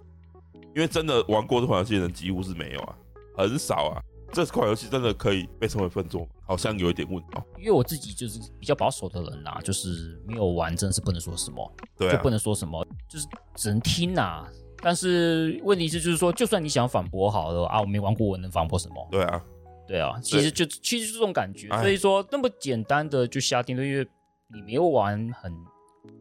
[0.76, 2.96] 因为真的玩过这款游戏的人几乎是没有啊，
[3.38, 4.02] 很少啊。
[4.34, 6.28] 这款游戏真的可以被称为粪作吗？
[6.48, 7.46] 好像有一点问号。
[7.58, 14.48] 因为我自己就是比较保守的人呐，就是没有玩，真的是不能说什么，对啊，就不能说什么，就是只能听呐。
[14.84, 19.08] 但是问题是，就是说，就算你想反驳好了啊，我没玩过，我能反驳什么？
[19.12, 19.46] 对啊，
[19.86, 21.68] 对啊，其实就其实就这种感觉。
[21.82, 24.08] 所以说，那么简单的就下定论，因为
[24.48, 25.54] 你没有玩很，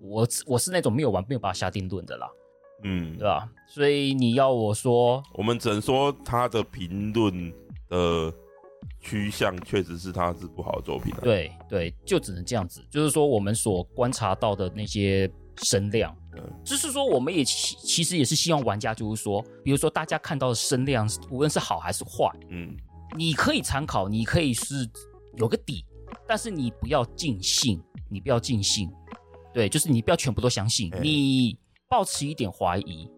[0.02, 2.28] 我我是那种没有玩没有办法下定论的啦，
[2.82, 3.48] 嗯，对吧？
[3.66, 7.52] 所以你要我说，我们只能说他的评论。
[7.90, 8.32] 的
[9.00, 12.86] 趋向确实是他是不好的作品，啊，对对，就只能这样子。
[12.88, 22.76] 就是说，我们所观察到的那些声量，嗯，就是说，我们也其其实也是希望玩家，就是说，比如说大家看到的声量，无论是好还是坏，嗯，
[23.16, 24.88] 你可以参考，你可以是
[25.36, 25.84] 有个底，
[26.28, 28.88] 但是你不要尽信，你不要尽信，
[29.52, 31.58] 对，就是你不要全部都相信，嗯，你
[31.90, 33.10] 抱持一点怀疑。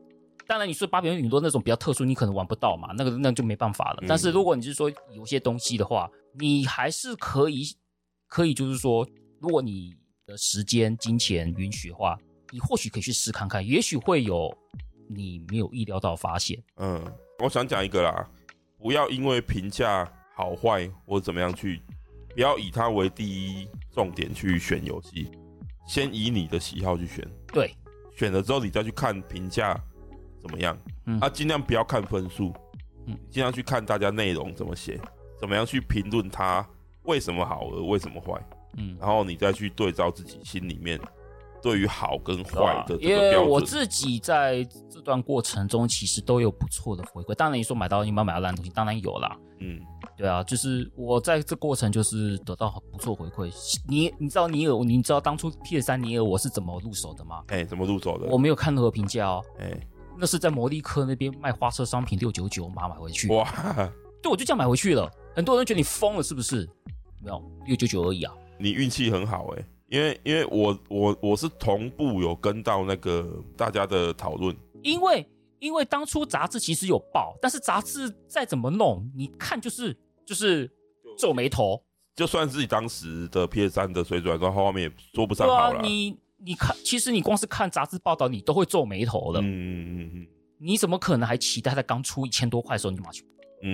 [0.48, 3.98] 当然，你说巴比伦陨落那种比较特殊，你可能玩不到嘛，那个那就没办法了。
[4.02, 7.64] 嗯、但是如果你是说有些东西的话，你还是可以，
[8.26, 9.06] 可以就是说，
[9.38, 9.94] 如果你
[10.26, 12.18] 的时间、金钱允许的话，
[12.50, 14.52] 你或许可以去试看看，也许会有
[15.08, 16.60] 你没有意料到发现。
[16.76, 17.02] 嗯，
[17.38, 18.28] 我想讲一个啦，
[18.78, 21.80] 不要因为评价好坏或怎么样去，
[22.34, 25.30] 不要以它为第一重点去选游戏，
[25.86, 27.26] 先以你的喜好去选。
[27.46, 27.74] 对，
[28.22, 29.76] 选了之后你再去看评价。
[30.40, 30.76] 怎么样？
[31.06, 32.52] 嗯，啊，尽量不要看分数，
[33.06, 35.00] 嗯，尽量去看大家内容怎么写，
[35.38, 36.64] 怎么样去评论它
[37.04, 38.40] 为什么好而为什么坏，
[38.76, 41.00] 嗯，然后你再去对照自己心里面
[41.62, 43.10] 对于好跟坏的这个标准。
[43.10, 47.34] 因为我自己在这段过程中其实都有不错的回馈。
[47.34, 49.80] 当然你说买到你买买到烂东西，当然有啦，嗯，
[50.16, 53.50] 对啊，就是我在这过程就是得到不错回馈。
[53.88, 57.42] 你你知道尼尔，你知道当初 PS3 尼尔我是怎么入手的吗？
[57.48, 58.26] 哎、欸，怎么入手的？
[58.26, 59.88] 我没有看任何评价哦，哎、欸。
[60.14, 63.28] 那是在魔力科那边卖花车商品六九九，马上买回去。
[63.28, 63.50] 哇，
[64.22, 65.10] 对，我就这样买回去了。
[65.34, 66.68] 很多人觉得你疯了，是不是？
[67.22, 68.32] 没有，六九九而已啊。
[68.58, 74.56] 你运气很好哎、欸，因为因为我我我是同步有跟到那个大家的讨论。
[74.82, 75.24] 因为
[75.58, 80.70] 因为当初杂志其实有报，但是杂志再怎么弄，你看就是就是
[81.18, 81.80] 皱眉头。
[82.16, 85.82] 就算自己当时的 PS 三的水准，然后后面也说不上好了。
[85.82, 86.18] 你。
[86.44, 89.38] 你看，其实你光是看杂志报道，你都会皱眉头的。
[89.40, 90.26] 嗯嗯嗯，
[90.58, 93.24] 你怎么可能还期待它刚出一千多块的时候你就跑去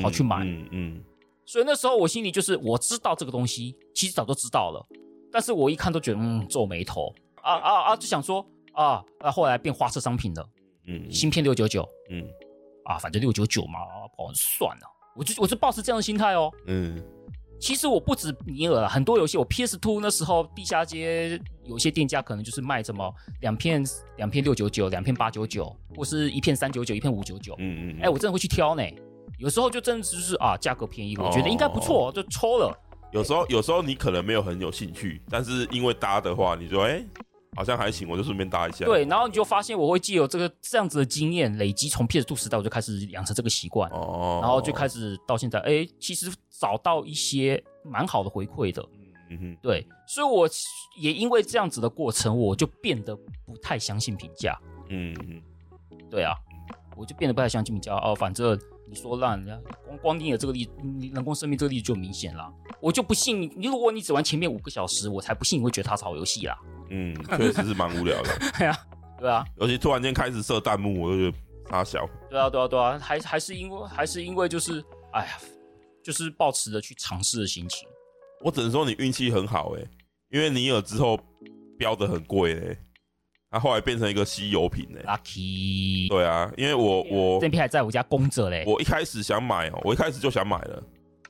[0.02, 0.44] 跑去买？
[0.44, 1.04] 嗯嗯。
[1.46, 4.86] 所以那时候我心里就是我知道这个东西，其实早就知道了，
[5.33, 10.49] 但是我一看都觉得嗯皱眉头啊啊啊，就想说啊啊，后来变花色商品了。
[10.87, 11.11] 嗯。
[11.11, 11.89] 芯片六九九。
[12.11, 12.24] 嗯。
[12.85, 13.81] 啊，反正六九九嘛，
[14.16, 14.83] 跑完算了。
[15.14, 16.51] 我就我就抱持这样的心态哦。
[16.66, 17.03] 嗯。
[17.61, 23.85] 其实我不止尼尔，很多游戏我 PS Two 那时候地下街有些店家可能就是卖什么两片
[24.16, 27.57] 两片六九九，两片八九九，或是一片三九九，一片五九九。
[27.59, 28.01] 嗯嗯。
[28.01, 28.83] 哎，我真的会去挑呢。
[29.39, 32.72] 有时候就真的就是啊，价格便宜，我觉得应该不错，就抽了。
[33.12, 37.04] 有时候有时候你可能没有很有兴趣，但是因为搭的话，你说哎。
[37.56, 38.84] 好像还行，我就顺便搭一下。
[38.84, 46.30] 对，然后你就发现我会借有这个这样子的经验累积，从 PS2 时代我就开始养成这个习惯，哦，然后就开始到现在，哎，其实
[46.61, 48.86] 找到一些蛮好的回馈的，
[49.30, 50.48] 嗯哼，对，所以我
[51.00, 54.56] 也因为这样子的过程，我就变得不太相信评价，
[54.90, 55.42] 嗯哼，
[56.09, 56.34] 对啊，
[56.96, 58.56] 我就变得不太相信评价哦，反正
[58.89, 59.45] 你说烂，
[59.84, 60.72] 光光听了这个例子，
[61.12, 66.59] 人工生命这个例子就明显了，我就不信你，如果你只玩前面五个小时，我才不信你会觉得它是好游戏啦。
[66.91, 68.30] 嗯，确实是蛮无聊的。
[68.57, 68.78] 对啊，
[69.20, 71.39] 对啊，尤其突然间开始设弹幕，我就觉得
[71.70, 72.09] 傻小。
[72.30, 74.82] 对啊，对啊，对啊，还还是因为还是因为就是，
[75.12, 75.32] 哎呀，
[76.03, 77.86] 就是抱持着去尝试的心情。
[78.41, 79.91] 我只能说你运气很好哎、欸，
[80.30, 81.18] 因为尼尔之后
[81.76, 82.78] 标的很贵哎、欸，
[83.51, 85.14] 他后来变成一个稀有品嘞、欸。
[85.14, 86.09] Lucky。
[86.09, 88.64] 对啊，因为我我这片还在我家供着嘞。
[88.66, 90.82] 我一开始想买哦、喔，我一开始就想买了，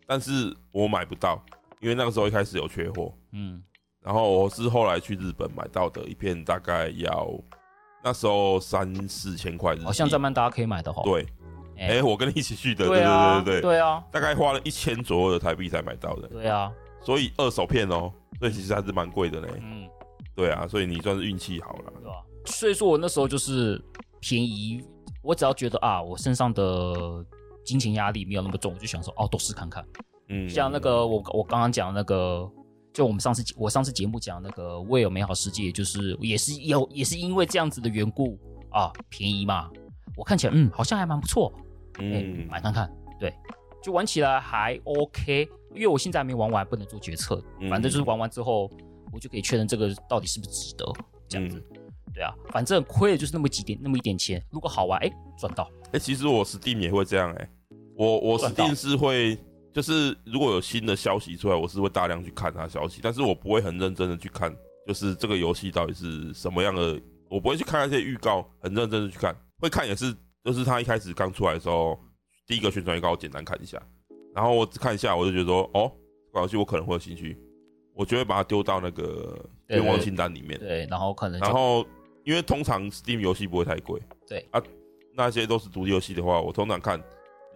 [0.07, 1.41] 但是我买不到，
[1.81, 3.13] 因为那个时候一开始有缺货。
[3.33, 3.63] 嗯。
[4.01, 7.29] 然后我是后来去日本买到的一片，大概要
[8.03, 9.85] 那时候三四千块日币。
[9.85, 11.03] 好像在曼达可以买的哈。
[11.05, 11.27] 对，
[11.77, 13.71] 哎、欸，我跟你一起去的，对啊、对对对对。
[13.73, 16.29] 对啊，大概花了一千左右的台币才买到的。
[16.29, 19.49] 对啊，所以二手片哦，所以其实还是蛮贵的嘞。
[19.61, 19.87] 嗯，
[20.39, 21.93] 对啊，所以你算是运气好了。
[21.97, 22.25] 对吧？
[22.47, 23.83] 所以说我那时候就是
[24.21, 24.81] 便宜，
[25.23, 27.25] 我只要觉得啊，我身上的
[27.65, 29.85] 金钱压力没有那么重，我就想说哦，都试看看。
[30.29, 32.49] 嗯，像那个我我刚刚讲那个。
[32.91, 38.37] 就我们上次我上次节目讲那个《未有美好世界》，就是也是有也是因为这样子的缘故
[38.71, 39.71] 啊，便宜嘛，
[40.17, 41.53] 我看起来嗯好像还蛮不错，
[42.01, 43.33] 嗯、欸，买看看，对，
[43.81, 48.69] 就玩起来还 OK，因为我现在还没玩完，不能做决策，反正就是玩完之后，
[49.13, 50.85] 我就可以确认这个到底是不是值得
[51.29, 51.63] 这样子，
[52.15, 57.51] 对啊，反正亏的就是那么几点那么一点钱，如果好玩，哎、欸，赚到，哎、欸，其实我 Steam 也会这样、欸，哎，
[57.97, 59.39] 我我 Steam 是会。
[59.71, 64.53] 就是如果有新的消息出来，我是会大量去看它消息，但是我不会很认真的去看，
[64.85, 71.97] 就是这个游戏到底是什么样的，我不会去看那些预告，很认真的去看，会看也是，就是它一开始刚出来的时候，
[72.45, 73.81] 第一个宣传预告我简单看一下，
[74.35, 75.93] 然后我只看一下，我就觉得说，哦，
[76.33, 77.39] 这游戏我可能会有兴趣，
[77.99, 79.37] 我就会把它丢到那个
[79.67, 81.85] 愿望清单里面，对，对，然后可能，然后
[82.25, 84.63] 因为通常 Steam 游戏不会太贵，对啊，
[85.15, 87.03] 那些都是独立游戏的话，我通常看。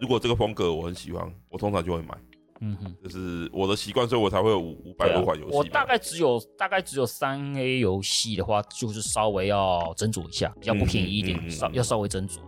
[0.01, 2.17] 如果这个风格我很喜欢，我通常就会买。
[2.59, 5.55] 嗯哼，就是我的习惯，所以我才会有五五百多款游戏。
[5.55, 12.39] 我大概只有大概只有三 A 游戏的话，就是稍微要斟酌一下，比较不便宜一点，稍、嗯、要稍微斟酌。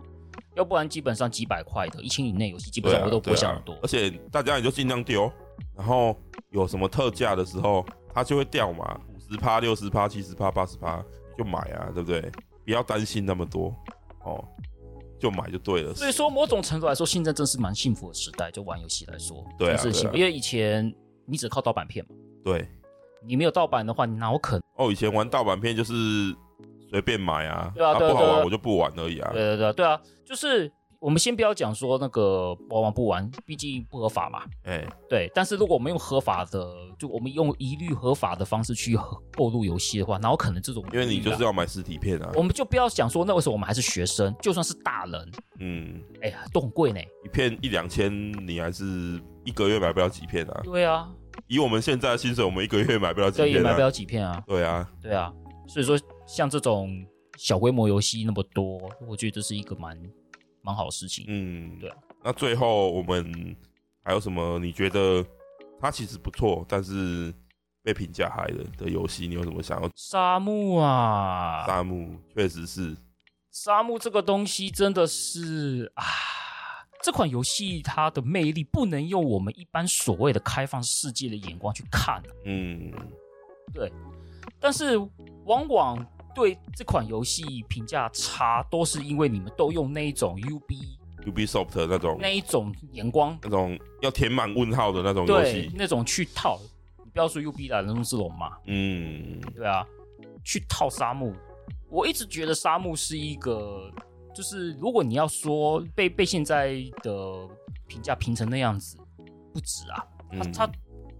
[0.54, 3.82] 要不然基本上几百块的一千以内游戏，基本上我都不会想很多、啊啊。
[3.84, 5.30] 而且大家也就尽量丢，
[5.76, 6.16] 然后
[6.50, 11.04] 有什么特价的时候，它就会掉嘛，五十趴、六十趴、七十趴、八十趴
[11.36, 12.20] 就买啊，对不对？
[12.64, 13.74] 不要担心那么多
[14.24, 14.44] 哦。
[15.18, 15.94] 就买就对了。
[15.94, 18.50] 所以说，某种程度来说，现在真是蛮幸福的时代。
[18.50, 20.14] 就玩游戏来说，对啊，是幸福。
[20.14, 22.14] 啊，因为以前你只靠盗版片嘛。
[22.44, 22.68] 对。
[23.24, 24.62] 你没有盗版的话，你哪有可能？
[24.76, 25.92] 哦，以前玩盗版片就是
[26.90, 29.30] 随便买啊，对啊，对啊，不好玩我就不玩而已啊。
[29.32, 30.70] 对对对对啊，就是。
[31.06, 34.42] 我们先不要讲说那个玩玩不玩，毕竟不合法嘛。
[34.64, 35.30] 哎、欸，对。
[35.32, 38.98] 但是如果我们用合法的，就我们用一律合法的方式去
[39.36, 40.84] 购入游戏的话，哪有可能这种？
[40.92, 42.32] 因为你就是要买实体片啊。
[42.34, 44.34] 我们就不要想说，那为什么我们还是学生？
[44.42, 45.30] 就算是大人，
[45.60, 46.98] 嗯，哎呀，都很贵呢。
[47.24, 48.10] 一片一两千，
[48.44, 48.84] 你还是
[49.44, 50.60] 一个月买不了几片啊？
[50.64, 51.08] 对啊。
[51.46, 53.52] 以我们现在的薪水，我们一个月买不了几片啊。
[53.52, 54.42] 对，也买不了几片啊。
[54.44, 55.32] 对啊，对啊。
[55.68, 55.96] 所以说，
[56.26, 56.90] 像这种
[57.38, 59.96] 小规模游戏那么多，我觉得这是一个蛮。
[60.66, 61.96] 蛮好的事情，嗯，对啊。
[62.24, 63.56] 那最后我们
[64.02, 64.58] 还有什么？
[64.58, 65.24] 你觉得
[65.80, 67.32] 它其实不错，但是
[67.84, 69.88] 被评价害了的游戏，你有什么想要？
[69.94, 72.04] 沙漠啊，沙漠
[72.34, 72.96] 确实是。
[73.52, 76.02] 沙漠这个东西真的是啊，
[77.00, 82.24] 这款游戏它的魅力不能用我们一般所谓的开放世界的眼光去看啊。
[82.44, 82.92] 嗯，
[83.72, 83.92] 对。
[84.58, 84.98] 但是
[85.44, 86.04] 往往。
[86.36, 96.60] 对这款游戏评价差，都是因为你们都用那一种 UB Ubisoft 那种那一种眼光，那种要填满问号的那种游戏，那种去套。
[97.02, 98.58] 你不要说 UB 啦，人中之龙嘛。
[98.66, 99.84] 嗯，对啊，
[100.44, 101.32] 去套沙漠。
[101.88, 103.90] 我一直觉得沙漠是一个，
[104.34, 107.48] 就是如果你要说被被现在的
[107.86, 108.98] 评价评成那样子，
[109.54, 110.06] 不止啊，
[110.52, 110.72] 他他。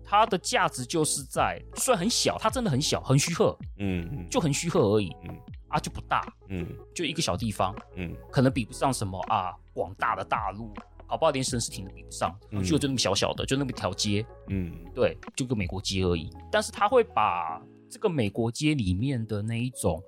[0.07, 5.37] 嗯它的价值就是在，虽然很小，它真的很小，很虚贺，嗯，就很虚贺而已，嗯，
[5.67, 10.73] 啊就不大，嗯，就一个小地方，嗯，可能比不上什么啊广大的大陆，
[11.09, 16.31] 搞不好连沈视亭都比不上，就就那么小小的，就那么一条街，嗯，对，就个美国街而已。
[16.53, 20.01] 但是他会把这个美国街里面的那一种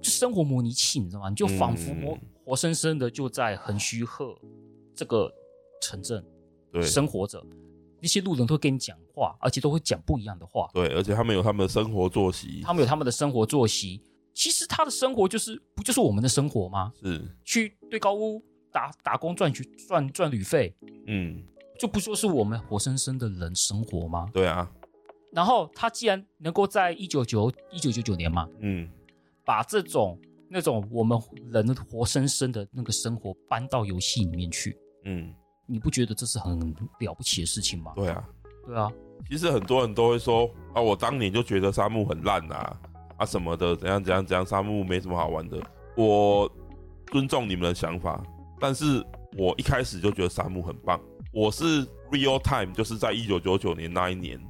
[0.00, 1.28] 就生活模拟器，你知道吗？
[1.28, 4.32] 你就仿佛活活生生的就在横须贺
[4.94, 5.28] 这个
[5.82, 6.24] 城镇
[6.82, 7.44] 生活着。
[8.00, 10.68] 那些路人都会跟你讲话，而且都会讲不一样的话。
[10.72, 14.02] 对，而且他们有他们的生活作息，他们有他们的生活作息。
[14.32, 16.92] 其实他的生活就是不就是我们的生活吗？
[17.02, 18.42] 是去对高屋
[18.72, 20.74] 打打工赚取赚赚旅费，
[21.08, 21.42] 嗯，
[21.78, 24.28] 就不说是我们活生生的人生活吗？
[24.32, 24.70] 对啊。
[25.32, 28.88] 然后他既然能够在一九九一九九九年嘛，嗯，
[29.44, 31.18] 把这种那种我们
[31.50, 35.34] 人活生生的那个生活搬到游戏里面去，嗯。
[35.70, 36.58] 你不觉得这是很
[36.98, 37.92] 了不起的事情吗？
[37.94, 38.28] 对啊，
[38.66, 38.90] 对啊。
[39.28, 42.76] 其实很多人都会说啊，我当年就觉得沙漠很烂啊，
[43.18, 45.62] 啊什么的，怎样怎样怎样，沙漠没什么好玩的。
[45.96, 46.50] 我
[47.06, 48.20] 尊重你们的想法，
[48.58, 49.04] 但是
[49.38, 51.00] 我一开始就觉得沙漠很棒。
[51.32, 54.40] 我是 real time，就是在一九九九年那一年，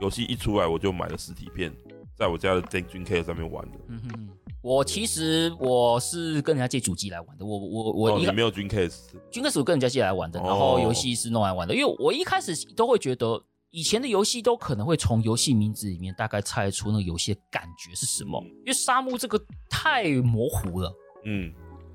[0.00, 1.70] 游戏一出来我就买了实体片，
[2.16, 3.78] 在我家的 Dreamcast 上面玩的。
[3.88, 4.28] 嗯哼。
[4.62, 20.94] 我其实我是跟人家借主机来玩的，我我我一、哦、没有 Dreamcast，Dreamcast 我跟人家借来玩的，然后游戏是弄来玩的，因为我一开始都会觉得以前的游戏都可能会从游戏名字里面大概猜出那个游戏的感觉是什么，嗯、因为沙漠这个太模糊了，
[21.24, 21.52] 嗯，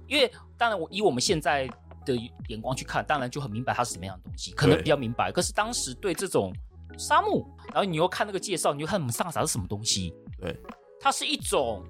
[0.09, 1.69] 因为当然我以我们现在
[2.05, 2.13] 的
[2.49, 6.51] 眼光去看，当然就很明白它是什么样的东西，可能比较明白，可是当时对这种
[6.97, 10.53] 沙漠，然后你又看那个介绍，你又看我们萨萨是什么东西，对，
[10.99, 11.81] 它是一种。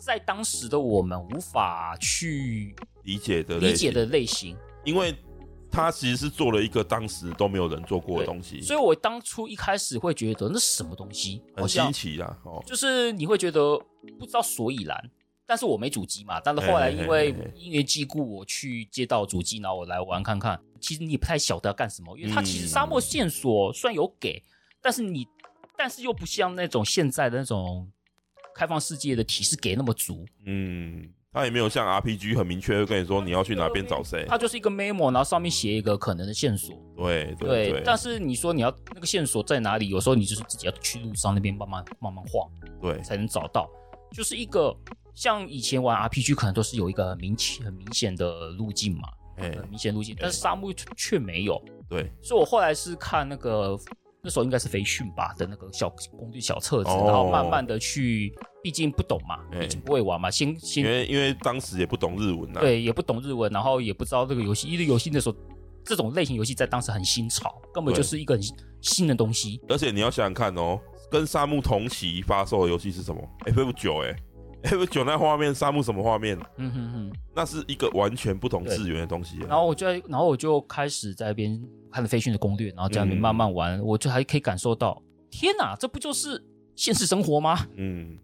[0.00, 2.74] 在当时的我们无法去
[3.04, 5.14] 理解的理解的类型，因为
[5.70, 13.78] 他其实是做了一个当时都没有人做过的东西，所以我当初一开始会觉得那是什么东西，很新奇啊，哦，就是你会觉得
[14.18, 14.98] 不知道所以然，
[15.46, 24.42] 但是我没主机嘛，但是后来因为因缘际故，我去接到主机，然后我来玩看看，其实你也不太晓得要干什么，因为它其实沙漠线索虽然有给，
[24.80, 25.26] 但是你
[25.76, 27.86] 但是又不像那种现在的那种。
[28.54, 37.82] 开放世界的提示给那么足，嗯，他也没有像 RPG 很明确的跟你说你要去哪边找谁，他就是一个 memo，然后上面写一个可能的线索，对对。
[37.84, 43.70] 但是你说你要那个线索在哪里，有时候你就是自己要去路上那边慢慢慢慢晃，对，才能找到。
[44.12, 44.76] 就是一个
[45.14, 52.10] 像以前玩 RPG 可能都是有一个很明显很明显的路径嘛，欸、很明显路径，但是沙漠却没有，对。
[52.20, 53.78] 所以我后来是看那个。
[54.22, 65.36] 那时候应该是飞讯吧的那个小工具小册子，哦、然后慢慢的去，毕竟不懂嘛，毕竟不会玩嘛，先先因为因为当时也不懂日文啊，对，也不懂日文，然后也不知道这个游戏，因为游戏那时候
[65.84, 68.42] 这种类型游戏在当时很新潮，根本就是一个很
[68.80, 69.60] 新的东西。
[69.68, 70.78] 而且你要想想看哦，
[71.10, 74.16] 跟沙漠同期发售的游戏是什么？FF 九哎。
[74.62, 76.38] F 九那画面，沙漠什么画面？
[76.56, 79.38] 嗯哼哼，那是一个完全不同次元的东西。
[79.38, 86.44] 然后我就，然后我就开始在那边看了飞讯的攻略，然后在那边慢慢玩，嗯、我就还可以感受到，天哪，这不就是
[86.76, 87.66] 现实生活吗？
[87.76, 88.18] 嗯，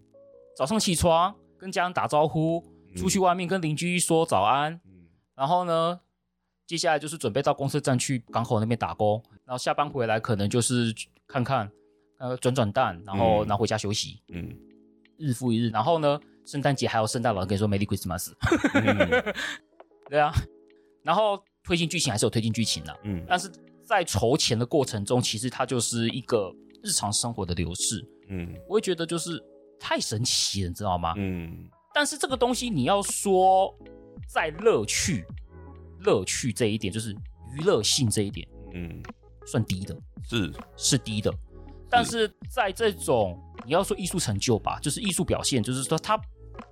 [0.55, 2.63] 早上起床跟家人打招呼，
[2.95, 5.99] 出去外面跟邻居说早安，嗯，然后呢，
[6.67, 10.93] 接下来就是准备到公车站去港口那边打工，然后下班回来可能就是
[11.27, 11.69] 看看，
[12.19, 14.49] 呃，转转蛋，然后拿回家休息，嗯。
[14.49, 14.57] 嗯
[15.17, 18.31] 日复一日，然后呢，圣诞节还有圣诞老人跟你说 Merry Christmas，
[18.73, 19.35] 嗯、
[20.09, 20.31] 对啊，
[21.03, 23.51] 然后推进剧情还是有推进剧情的，嗯，但是
[23.83, 26.53] 在筹钱的过程中，其实它就是一个
[26.83, 29.43] 日常生活的流逝，嗯，我会觉得就是
[29.79, 31.13] 太神奇了，你知道吗？
[31.17, 33.73] 嗯，但是这个东西你要说
[34.27, 35.25] 在乐趣，
[36.01, 37.11] 乐趣这一点就是
[37.55, 39.01] 娱乐性这一点，嗯，
[39.45, 40.53] 算低的，是。
[40.75, 41.33] 是低的。
[41.89, 46.19] 但是在这种你要说艺术成就吧，就是艺术表现，就是说他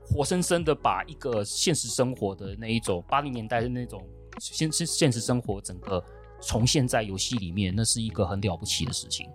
[0.06, 4.06] 活生生的把一个现实生活的那一种八零年代的那种
[4.40, 6.04] 现现现实生活整个
[6.42, 9.28] 重现在游戏里面，那是一个很了不起的事情。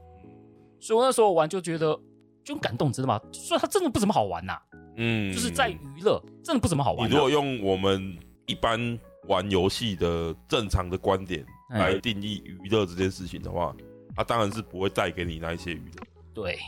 [0.79, 1.99] 所以我那时候玩就觉得
[2.45, 3.21] 就很感动，知道吗？
[3.33, 4.63] 所以它真的不怎么好玩呐、啊，
[4.97, 7.09] 嗯，就是在娱乐真的不怎么好玩、啊。
[7.09, 8.17] 你如果用我们
[8.47, 13.75] 一般玩游戏的正常的观点来定义娱乐这件事情的话。
[14.15, 16.03] 他当然是不会带给你那一些娱乐，
[16.35, 16.59] 对，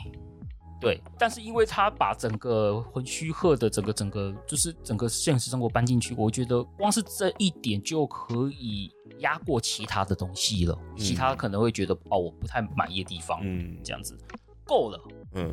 [0.81, 10.77] 对，但是因为他把整个魂虚鹤的整个整个就是整个现实生活搬进去，我觉得光是这一点就可以压过其他的东西了。
[10.93, 14.17] 嗯、其他可能会觉得哦，我不太满意的地方，嗯，这样子
[14.65, 15.01] 够了，
[15.35, 15.53] 嗯，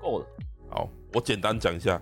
[0.00, 0.26] 够了。
[0.68, 2.00] 好，我简单讲一下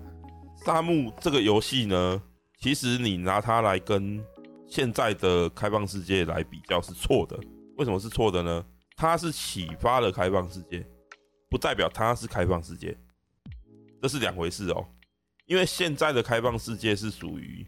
[0.65, 2.23] 《沙漠》这个游戏呢，
[2.61, 4.25] 其实你拿它来跟
[4.67, 7.39] 现在的开放世界来比较是错的。
[7.77, 8.65] 为什么是错的呢？
[8.97, 10.87] 它是启发了开放世界，
[11.51, 12.97] 不代表它是开放世界，
[14.01, 14.87] 这是两回事哦。
[15.47, 17.67] 因为现在的开放世界是属于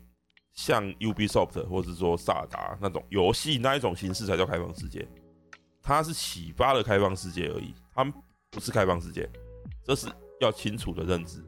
[0.55, 5.07] 像 Ubisoft 或者说萨达那种游戏那一种形式才叫开放世界，
[5.83, 8.05] 它是启发了开放世界而已，它
[8.51, 9.29] 不是开放世界，
[9.85, 10.09] 这是
[10.41, 11.45] 要清楚的认知。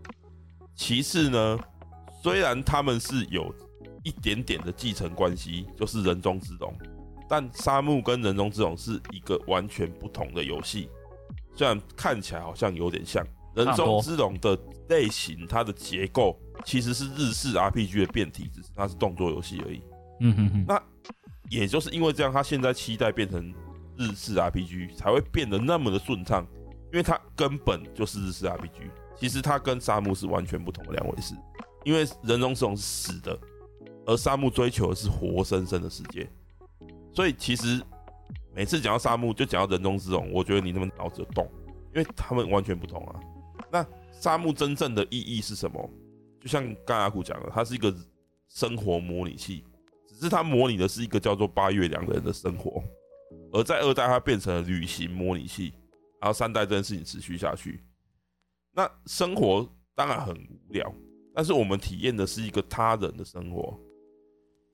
[0.75, 1.59] 其次呢，
[2.23, 3.55] 虽然他们是有
[4.05, 6.77] 一点点的继承关系，就是人中之龙，
[7.29, 10.89] 但沙漠跟人中之龙是一个完全不同的游戏。
[11.55, 13.25] 虽然看起来好像有点像
[13.55, 14.59] 人中之龙的
[14.89, 19.83] 类型，它的结构其实是日式 RPG 的变体，只是它是动作游戏而已。
[20.21, 20.65] 嗯哼哼。
[20.67, 20.83] 那
[21.51, 23.53] 也就是因为这样，它现在期待变成
[23.97, 26.47] 日式 RPG 才会变得那么的顺畅，
[26.93, 28.91] 因为它根本就是日式 RPG。
[29.17, 31.35] 其实它跟沙漠是完全不同的两回事，
[31.85, 33.37] 因为人中之龙是死的，
[34.07, 36.31] 而沙漠追求的是活生生的世界。
[37.13, 37.83] 所以其实
[38.55, 41.49] 每次讲到沙漠，就讲到人中之龙，我觉得你那么脑子有洞，
[41.95, 43.21] 因为他们完全不同啊。
[43.71, 45.91] 那沙漠真正的意义是什么？
[46.41, 47.95] 就像刚阿古讲的，它是一个
[48.49, 49.65] 生活模拟器，
[50.07, 52.83] 只是它模拟的是一个叫做八月良人的生活，
[53.53, 55.73] 而在二代它变成了旅行模拟器，
[56.21, 57.83] 然后三代这件事情持续下去。
[58.73, 60.93] 那生活当然很无聊，
[61.35, 63.79] 但是我们体验的是一个他人的生活。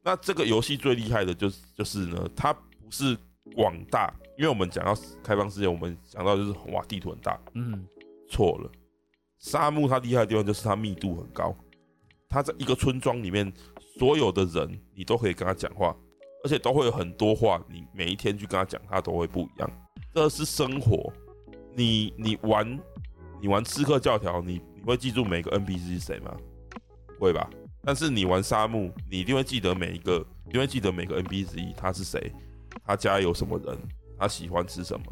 [0.05, 3.17] 那这个游戏最厉害的就是就是呢，它不是
[3.57, 7.87] 广大，因为我们讲到开放世界，我们讲到就是哇，地图很大，嗯，
[8.29, 8.71] 错了。
[9.39, 11.57] 沙漠它厉害的地方就是它密度很高，
[12.29, 13.51] 它在一个村庄里面，
[13.99, 15.97] 所有的人你都可以跟他讲话，
[16.45, 19.71] 而且都会有很多话，你每一天去跟他讲，他都会不一样。
[20.15, 21.13] 这是生活，
[21.75, 22.79] 你你玩。
[23.41, 26.35] 你玩刺客教条，你你会记住每个 NPC 是谁吗？
[27.21, 27.51] 会吧。
[27.85, 32.33] 但是你玩沙漠，你一定会记得每一个，一定会记得每个 NPC 他是谁，
[32.85, 33.79] 他家有什么人，
[34.19, 35.07] 他喜欢吃什么。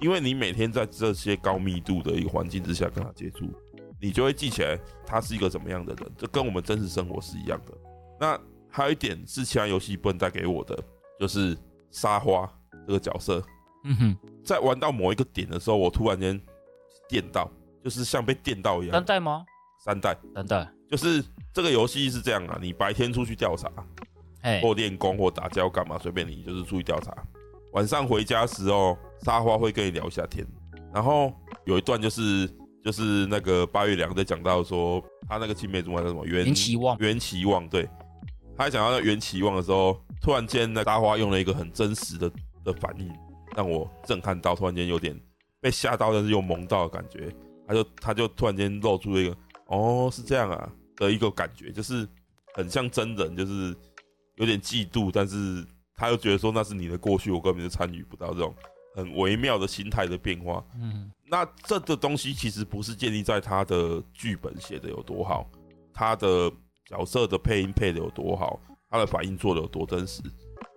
[0.00, 3.46] 因为你每天在这些高密度的一个环境之下跟他接触，
[4.00, 6.12] 你就会记起来他是一个怎么样的人。
[6.16, 7.74] 这跟我们真实生活是一样的。
[8.18, 10.78] 那还有一点是其他游戏不能带给我的，
[11.18, 11.56] 就是
[11.90, 12.50] 沙花
[12.86, 13.42] 这个角色。
[13.84, 16.40] 嗯哼，在玩到某一个点的时候，我突然间
[17.08, 17.50] 电到。
[17.82, 18.92] 就是像被电到一样。
[18.92, 19.42] 三代吗？
[19.82, 20.70] 三代，三代。
[20.90, 23.70] 就是这个游戏是这样啊，你白天出去调查，
[24.42, 27.14] 哎，或练功或打架干嘛，随便你，就是出去调查。
[27.72, 30.44] 晚上回家时候，沙花会跟你聊一下天。
[30.92, 31.32] 然后
[31.64, 32.50] 有一段就是
[32.84, 36.26] 就是那个八月良在讲到说，他那个青梅竹马叫什么？
[36.26, 36.98] 袁期望。
[36.98, 37.88] 袁期望，对。
[38.56, 42.30] 他讲到那袁期望的时候，突然间那沙花用了一个很真实的
[42.64, 43.08] 的反应，
[43.56, 45.18] 让我震撼到，突然间有点
[45.60, 47.32] 被吓到，但是又萌到的感觉。
[47.68, 49.36] 他就他就突然间露出一个
[49.66, 52.06] 哦，是这样啊的一个感觉，就是
[52.54, 53.74] 很像真人，就是
[54.36, 58.54] 有点嫉妒，但是他又觉得说那是你的过去，我根本就参与不到这种
[58.94, 60.62] 很微妙的心态的变化。
[60.78, 65.50] 嗯，那这个东西其实不是建立在他的剧本写的有多好，
[65.94, 66.52] 他的
[66.84, 70.20] 角色的配音配的有多好，他的反应做的有多真实，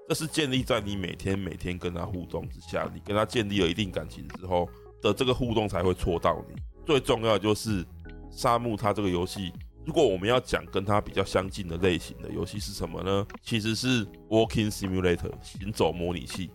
[0.08, 4.70] 这是建立在你每天每天跟他互动之下，你跟他建立了一定感情之后
[5.02, 6.56] 的这个互动才会戳到你。
[6.86, 7.86] 最重要的就是
[8.32, 9.54] 沙漠，它这个游戏，
[9.86, 13.28] 如果我们要讲跟它比较相近的类型的游戏是什么呢？
[13.42, 16.50] 其实是 Walking Simulator 行走模拟器。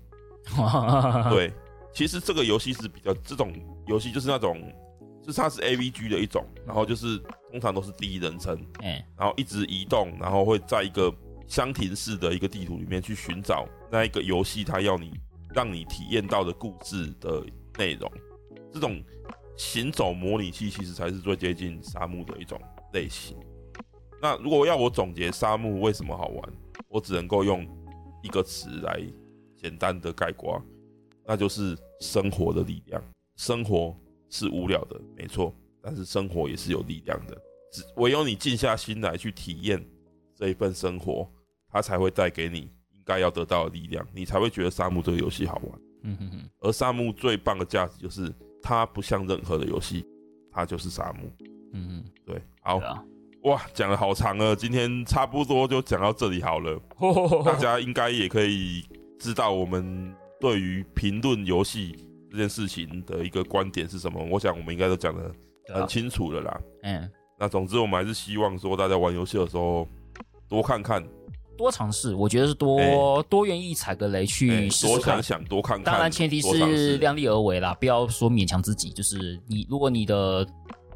[1.31, 1.53] 对，
[1.93, 3.53] 其实这个游戏是比较这种
[3.87, 4.61] 游戏就是那种，
[5.23, 7.19] 就是它是 AVG 的一种，然后就是
[7.51, 11.13] 通常都是第一人称，嗯，然后一直移动，然后会在一个
[11.47, 15.13] 箱庭式的一个地图里面去寻找那一个游戏它要你
[15.53, 17.45] 让你体验到的故事的
[17.77, 18.11] 内容，
[18.73, 19.03] 这种。
[19.61, 22.61] 行走模拟器其实才是最接近沙漠的一种
[22.93, 23.37] 类型。
[24.21, 26.53] 那如果要我总结沙漠为什么好玩，
[26.89, 27.67] 我只能够用
[28.23, 29.01] 一个词来
[29.57, 30.63] 简单的概括，
[31.25, 33.03] 那就是生活的力量。
[33.37, 33.97] 生活
[34.29, 37.37] 是无聊的，没错，但是生活也是有力量的。
[37.73, 39.85] 只唯有你静下心来去体验
[40.35, 41.31] 这一份生活，
[41.71, 45.81] 它才会带给你应该要得到的力量，你才会觉得沙漠这个游戏好玩。
[46.03, 46.51] 嗯哼哼。
[46.61, 48.35] 而沙漠最棒的价值就是。
[48.61, 50.05] 它不像任何的游戏，
[50.51, 51.31] 它就是沙漠。
[52.69, 53.03] 好，啊、
[53.45, 56.79] 哇，讲了好长了，今天差不多就讲到这里好了。
[57.43, 58.85] 大家应该也可以
[59.19, 61.97] 知道我们对于评论游戏
[62.31, 64.23] 这件事情的一个观点是什么。
[64.31, 65.33] 我想我们应该都讲的
[65.73, 66.61] 很清楚了啦。
[66.83, 69.89] 嗯，那总之我们还是希望说大家玩游戏的时候
[70.47, 71.03] 多看看。
[71.57, 75.85] 多尝试，我觉得是多、欸、多愿意踩个雷去试试多想想，多看看。
[75.85, 78.91] 当然前提是量力而为啦，不要说勉强自己。
[78.91, 80.47] 就是你，如果你的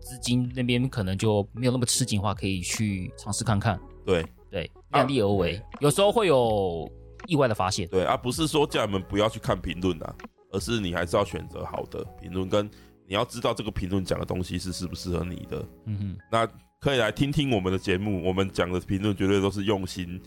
[0.03, 3.81] 资金那边可能就没有那么吃紧的话，可以去尝试看看。
[4.05, 6.91] 对对，量力而为、啊，有时候会有
[7.27, 7.89] 意外的发现。
[7.89, 10.15] 对，而、啊、不是说叫你们不要去看评论啊，
[10.51, 12.67] 而是你还是要选择好的评论，跟
[13.07, 15.65] 你要知道这个评论讲的东西是适不适合你的。
[15.87, 16.49] 嗯哼，那。
[16.83, 20.21] 可以来听听我们的节目，我们讲的评论绝对都是用心，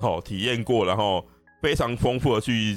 [0.00, 1.24] 好体验过，然后
[1.62, 2.76] 非常丰富的去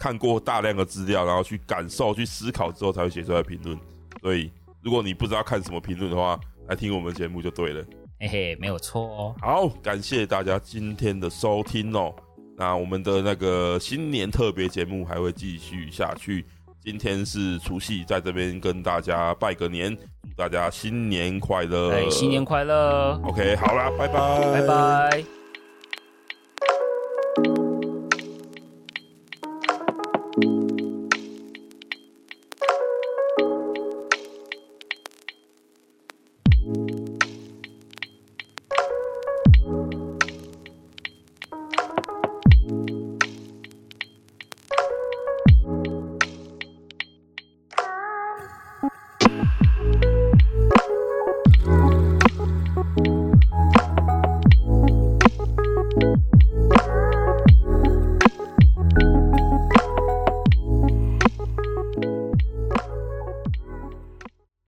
[0.00, 3.78] 看过大量的资料，然后去感受、去思考之后才会写出来评论。
[4.20, 4.50] 所以，
[4.84, 7.82] 如果你不知道看什么评论的话，来听我们节目就对了。
[8.20, 9.34] 嘿嘿，没有错哦。
[9.40, 12.14] 好，感谢大家今天的收听哦。
[12.56, 16.44] 那我们的那个新年特别节目还会继续下去。
[16.80, 21.90] 今天是除夕，在这边跟大家拜个年，祝大家新年快乐！
[21.90, 25.43] 哎，新年快乐！OK，好啦，拜拜，拜拜。